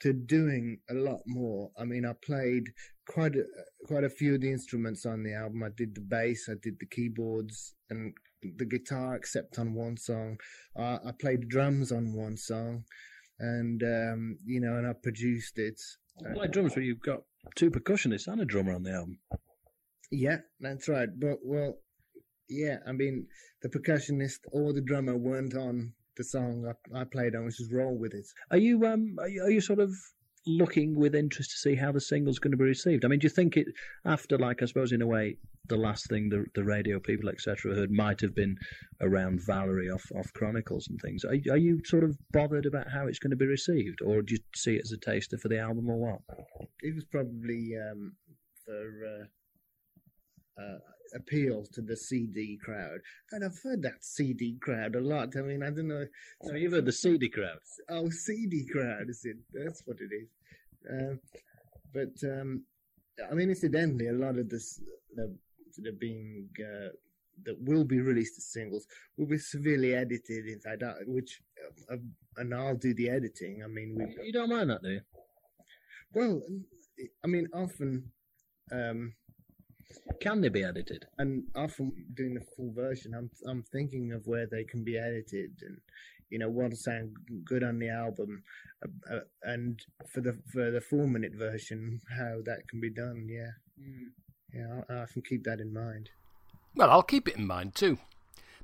to 0.00 0.12
doing 0.12 0.78
a 0.90 0.94
lot 0.94 1.20
more. 1.26 1.70
I 1.78 1.84
mean, 1.84 2.04
I 2.04 2.12
played 2.24 2.64
quite 3.08 3.36
a, 3.36 3.44
quite 3.86 4.04
a 4.04 4.10
few 4.10 4.34
of 4.34 4.40
the 4.40 4.50
instruments 4.50 5.06
on 5.06 5.22
the 5.22 5.34
album. 5.34 5.62
I 5.62 5.70
did 5.76 5.94
the 5.94 6.00
bass, 6.00 6.48
I 6.48 6.54
did 6.62 6.78
the 6.80 6.86
keyboards, 6.86 7.74
and 7.90 8.14
the 8.56 8.64
guitar 8.64 9.14
except 9.14 9.58
on 9.58 9.74
one 9.74 9.96
song. 9.96 10.38
Uh, 10.76 10.98
I 11.06 11.12
played 11.18 11.48
drums 11.48 11.92
on 11.92 12.12
one 12.12 12.36
song, 12.36 12.84
and 13.38 13.82
um, 13.82 14.38
you 14.44 14.60
know, 14.60 14.76
and 14.76 14.86
I 14.86 14.92
produced 14.92 15.58
it. 15.58 15.80
Play 16.34 16.48
drums, 16.48 16.74
but 16.74 16.84
you've 16.84 17.00
got 17.00 17.22
two 17.56 17.70
percussionists 17.70 18.28
and 18.28 18.40
a 18.40 18.44
drummer 18.44 18.74
on 18.74 18.82
the 18.82 18.92
album. 18.92 19.18
Yeah, 20.10 20.38
that's 20.60 20.88
right. 20.88 21.08
But 21.18 21.38
well, 21.42 21.78
yeah, 22.48 22.76
I 22.86 22.92
mean, 22.92 23.26
the 23.62 23.68
percussionist 23.68 24.40
or 24.52 24.72
the 24.72 24.80
drummer 24.80 25.16
weren't 25.16 25.54
on 25.54 25.94
the 26.16 26.24
song 26.24 26.72
I, 26.94 27.00
I 27.00 27.04
played 27.04 27.34
on, 27.34 27.44
which 27.44 27.60
is 27.60 27.72
"Roll 27.72 27.96
with 27.96 28.14
It." 28.14 28.26
Are 28.50 28.58
you 28.58 28.84
um? 28.86 29.16
Are 29.18 29.28
you, 29.28 29.42
are 29.42 29.50
you 29.50 29.60
sort 29.60 29.80
of 29.80 29.90
looking 30.46 30.94
with 30.98 31.14
interest 31.14 31.50
to 31.50 31.56
see 31.56 31.74
how 31.74 31.90
the 31.90 32.00
single's 32.00 32.38
going 32.38 32.50
to 32.50 32.56
be 32.56 32.64
received? 32.64 33.04
I 33.04 33.08
mean, 33.08 33.18
do 33.18 33.24
you 33.24 33.30
think 33.30 33.56
it 33.56 33.66
after, 34.04 34.36
like, 34.36 34.62
I 34.62 34.66
suppose 34.66 34.92
in 34.92 35.00
a 35.00 35.06
way, 35.06 35.38
the 35.66 35.76
last 35.76 36.08
thing 36.08 36.28
the 36.28 36.44
the 36.54 36.64
radio 36.64 37.00
people 37.00 37.30
etc. 37.30 37.74
heard 37.74 37.90
might 37.90 38.20
have 38.20 38.34
been 38.34 38.56
around 39.00 39.40
Valerie 39.46 39.90
off 39.90 40.04
off 40.14 40.32
Chronicles 40.34 40.88
and 40.88 41.00
things. 41.00 41.24
Are, 41.24 41.36
are 41.52 41.56
you 41.56 41.80
sort 41.84 42.04
of 42.04 42.16
bothered 42.32 42.66
about 42.66 42.90
how 42.90 43.06
it's 43.06 43.18
going 43.18 43.30
to 43.30 43.36
be 43.36 43.46
received, 43.46 44.00
or 44.02 44.20
do 44.22 44.34
you 44.34 44.40
see 44.54 44.76
it 44.76 44.82
as 44.84 44.92
a 44.92 44.98
taster 44.98 45.38
for 45.38 45.48
the 45.48 45.58
album, 45.58 45.88
or 45.88 45.96
what? 45.96 46.20
It 46.80 46.94
was 46.94 47.04
probably 47.04 47.72
um, 47.76 48.12
for. 48.64 48.90
Uh, 49.06 49.24
uh, 50.56 50.78
appeal 51.14 51.64
to 51.72 51.80
the 51.80 51.96
CD 51.96 52.58
crowd. 52.62 52.98
And 53.32 53.44
I've 53.44 53.58
heard 53.62 53.82
that 53.82 54.04
CD 54.04 54.56
crowd 54.60 54.94
a 54.96 55.00
lot. 55.00 55.36
I 55.36 55.42
mean, 55.42 55.62
I 55.62 55.70
don't 55.70 55.88
know. 55.88 56.06
So 56.42 56.54
you've 56.54 56.72
heard 56.72 56.86
the 56.86 56.92
CD 56.92 57.28
crowd. 57.28 57.58
Oh, 57.88 58.08
CD 58.10 58.66
crowd 58.66 59.08
is 59.08 59.24
it? 59.24 59.36
That's 59.52 59.82
what 59.86 59.98
it 60.00 60.10
is. 60.14 60.28
Uh, 60.90 61.14
but 61.92 62.28
um, 62.28 62.64
I 63.30 63.34
mean, 63.34 63.48
incidentally, 63.50 64.08
a 64.08 64.12
lot 64.12 64.38
of 64.38 64.48
this 64.48 64.80
the, 65.14 65.34
the 65.78 65.92
being 65.92 66.48
uh, 66.60 66.88
that 67.44 67.56
will 67.60 67.84
be 67.84 68.00
released 68.00 68.38
as 68.38 68.52
singles 68.52 68.86
will 69.16 69.26
be 69.26 69.38
severely 69.38 69.94
edited. 69.94 70.46
In 70.46 70.60
fact, 70.60 70.82
which 71.06 71.40
uh, 71.90 71.96
and 72.36 72.54
I'll 72.54 72.76
do 72.76 72.92
the 72.94 73.08
editing. 73.08 73.62
I 73.64 73.68
mean, 73.68 73.94
we 73.96 74.26
You 74.26 74.32
don't 74.32 74.50
mind 74.50 74.70
that, 74.70 74.82
do 74.82 74.90
you? 74.90 75.00
well, 76.12 76.42
I 77.24 77.26
mean, 77.26 77.48
often. 77.54 78.10
Um, 78.72 79.12
Can 80.20 80.40
they 80.40 80.48
be 80.48 80.64
edited? 80.64 81.06
and 81.18 81.44
often 81.54 81.92
doing 82.14 82.34
the 82.34 82.44
full 82.56 82.72
version, 82.72 83.14
I'm 83.14 83.30
I'm 83.48 83.62
thinking 83.72 84.12
of 84.12 84.26
where 84.26 84.46
they 84.46 84.64
can 84.64 84.84
be 84.84 84.98
edited 84.98 85.52
and 85.62 85.78
you 86.30 86.38
know 86.38 86.48
what'll 86.48 86.76
sound 86.76 87.14
good 87.44 87.62
on 87.62 87.78
the 87.78 87.88
album, 87.88 88.42
uh, 88.84 89.14
uh, 89.14 89.20
and 89.42 89.80
for 90.12 90.20
the 90.20 90.38
for 90.52 90.70
the 90.70 90.80
four 90.80 91.06
minute 91.06 91.32
version, 91.34 92.00
how 92.10 92.40
that 92.44 92.68
can 92.68 92.80
be 92.80 92.90
done. 92.90 93.28
Yeah, 93.30 93.52
yeah, 94.52 94.82
I, 94.88 94.94
I 94.94 95.02
often 95.02 95.22
keep 95.28 95.44
that 95.44 95.60
in 95.60 95.72
mind. 95.72 96.10
Well, 96.74 96.90
I'll 96.90 97.02
keep 97.02 97.28
it 97.28 97.36
in 97.36 97.46
mind 97.46 97.74
too. 97.74 97.98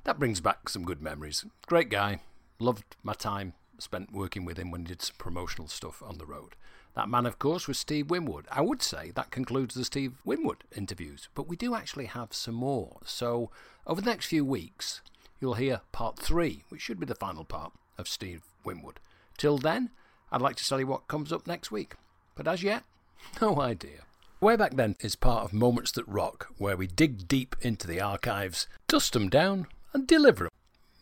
That 0.03 0.19
brings 0.19 0.41
back 0.41 0.67
some 0.67 0.83
good 0.83 1.01
memories. 1.01 1.45
Great 1.67 1.89
guy. 1.89 2.21
Loved 2.59 2.95
my 3.03 3.13
time 3.13 3.53
spent 3.81 4.11
working 4.11 4.45
with 4.45 4.57
him 4.57 4.71
when 4.71 4.81
he 4.81 4.87
did 4.87 5.01
some 5.01 5.15
promotional 5.17 5.67
stuff 5.67 6.03
on 6.03 6.17
the 6.17 6.25
road. 6.25 6.55
That 6.95 7.09
man, 7.09 7.25
of 7.25 7.39
course, 7.39 7.67
was 7.67 7.77
Steve 7.79 8.09
Winwood. 8.09 8.47
I 8.51 8.61
would 8.61 8.81
say 8.81 9.11
that 9.15 9.31
concludes 9.31 9.75
the 9.75 9.85
Steve 9.85 10.13
Winwood 10.25 10.63
interviews, 10.75 11.29
but 11.35 11.47
we 11.47 11.55
do 11.55 11.73
actually 11.73 12.05
have 12.05 12.33
some 12.33 12.55
more. 12.55 12.97
So, 13.05 13.49
over 13.87 14.01
the 14.01 14.09
next 14.09 14.25
few 14.25 14.43
weeks, 14.43 15.01
you'll 15.39 15.53
hear 15.53 15.81
part 15.91 16.19
three, 16.19 16.63
which 16.69 16.81
should 16.81 16.99
be 16.99 17.05
the 17.05 17.15
final 17.15 17.45
part 17.45 17.71
of 17.97 18.07
Steve 18.07 18.43
Winwood. 18.65 18.99
Till 19.37 19.57
then, 19.57 19.91
I'd 20.31 20.41
like 20.41 20.57
to 20.57 20.67
tell 20.67 20.79
you 20.79 20.87
what 20.87 21.07
comes 21.07 21.31
up 21.31 21.47
next 21.47 21.71
week. 21.71 21.95
But 22.35 22.47
as 22.47 22.61
yet, 22.61 22.83
no 23.41 23.61
idea. 23.61 24.01
Way 24.41 24.55
Back 24.55 24.73
Then 24.75 24.95
is 24.99 25.15
part 25.15 25.45
of 25.45 25.53
Moments 25.53 25.91
That 25.91 26.07
Rock, 26.07 26.47
where 26.57 26.75
we 26.75 26.87
dig 26.87 27.27
deep 27.27 27.55
into 27.61 27.87
the 27.87 28.01
archives, 28.01 28.67
dust 28.87 29.13
them 29.13 29.29
down, 29.29 29.67
and 29.93 30.07
deliver 30.07 30.45
them. 30.45 30.51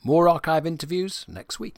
More 0.03 0.27
archive 0.27 0.65
interviews 0.65 1.25
next 1.27 1.59
week. 1.59 1.77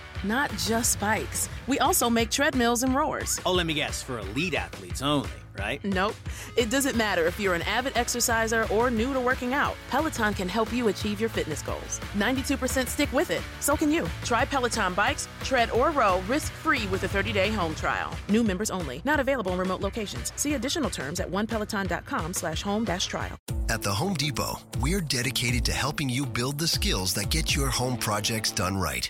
Not 0.23 0.51
just 0.51 0.99
bikes. 0.99 1.49
We 1.65 1.79
also 1.79 2.07
make 2.09 2.29
treadmills 2.29 2.83
and 2.83 2.93
rowers. 2.93 3.41
Oh, 3.43 3.53
let 3.53 3.65
me 3.65 3.73
guess, 3.73 4.03
for 4.03 4.19
elite 4.19 4.53
athletes 4.53 5.01
only, 5.01 5.29
right? 5.57 5.83
Nope. 5.83 6.13
It 6.55 6.69
doesn't 6.69 6.95
matter 6.95 7.25
if 7.25 7.39
you're 7.39 7.55
an 7.55 7.63
avid 7.63 7.97
exerciser 7.97 8.67
or 8.71 8.91
new 8.91 9.13
to 9.13 9.19
working 9.19 9.55
out. 9.55 9.75
Peloton 9.89 10.35
can 10.35 10.47
help 10.47 10.71
you 10.71 10.89
achieve 10.89 11.19
your 11.19 11.29
fitness 11.29 11.63
goals. 11.63 11.99
92% 12.15 12.87
stick 12.87 13.11
with 13.11 13.31
it. 13.31 13.41
So 13.61 13.75
can 13.75 13.91
you. 13.91 14.07
Try 14.23 14.45
Peloton 14.45 14.93
bikes, 14.93 15.27
tread 15.43 15.71
or 15.71 15.89
row 15.89 16.21
risk-free 16.27 16.85
with 16.87 17.03
a 17.03 17.07
30-day 17.07 17.49
home 17.49 17.73
trial. 17.73 18.13
New 18.29 18.43
members 18.43 18.69
only. 18.69 19.01
Not 19.03 19.19
available 19.19 19.53
in 19.53 19.57
remote 19.57 19.81
locations. 19.81 20.33
See 20.35 20.53
additional 20.53 20.91
terms 20.91 21.19
at 21.19 21.31
onepeloton.com 21.31 22.33
slash 22.33 22.61
home 22.61 22.85
dash 22.85 23.07
trial. 23.07 23.37
At 23.69 23.81
the 23.81 23.93
Home 23.93 24.13
Depot, 24.13 24.59
we're 24.81 25.01
dedicated 25.01 25.63
to 25.65 25.71
helping 25.71 26.09
you 26.09 26.25
build 26.25 26.59
the 26.59 26.67
skills 26.67 27.13
that 27.13 27.29
get 27.29 27.55
your 27.55 27.69
home 27.69 27.97
projects 27.97 28.51
done 28.51 28.77
right. 28.77 29.09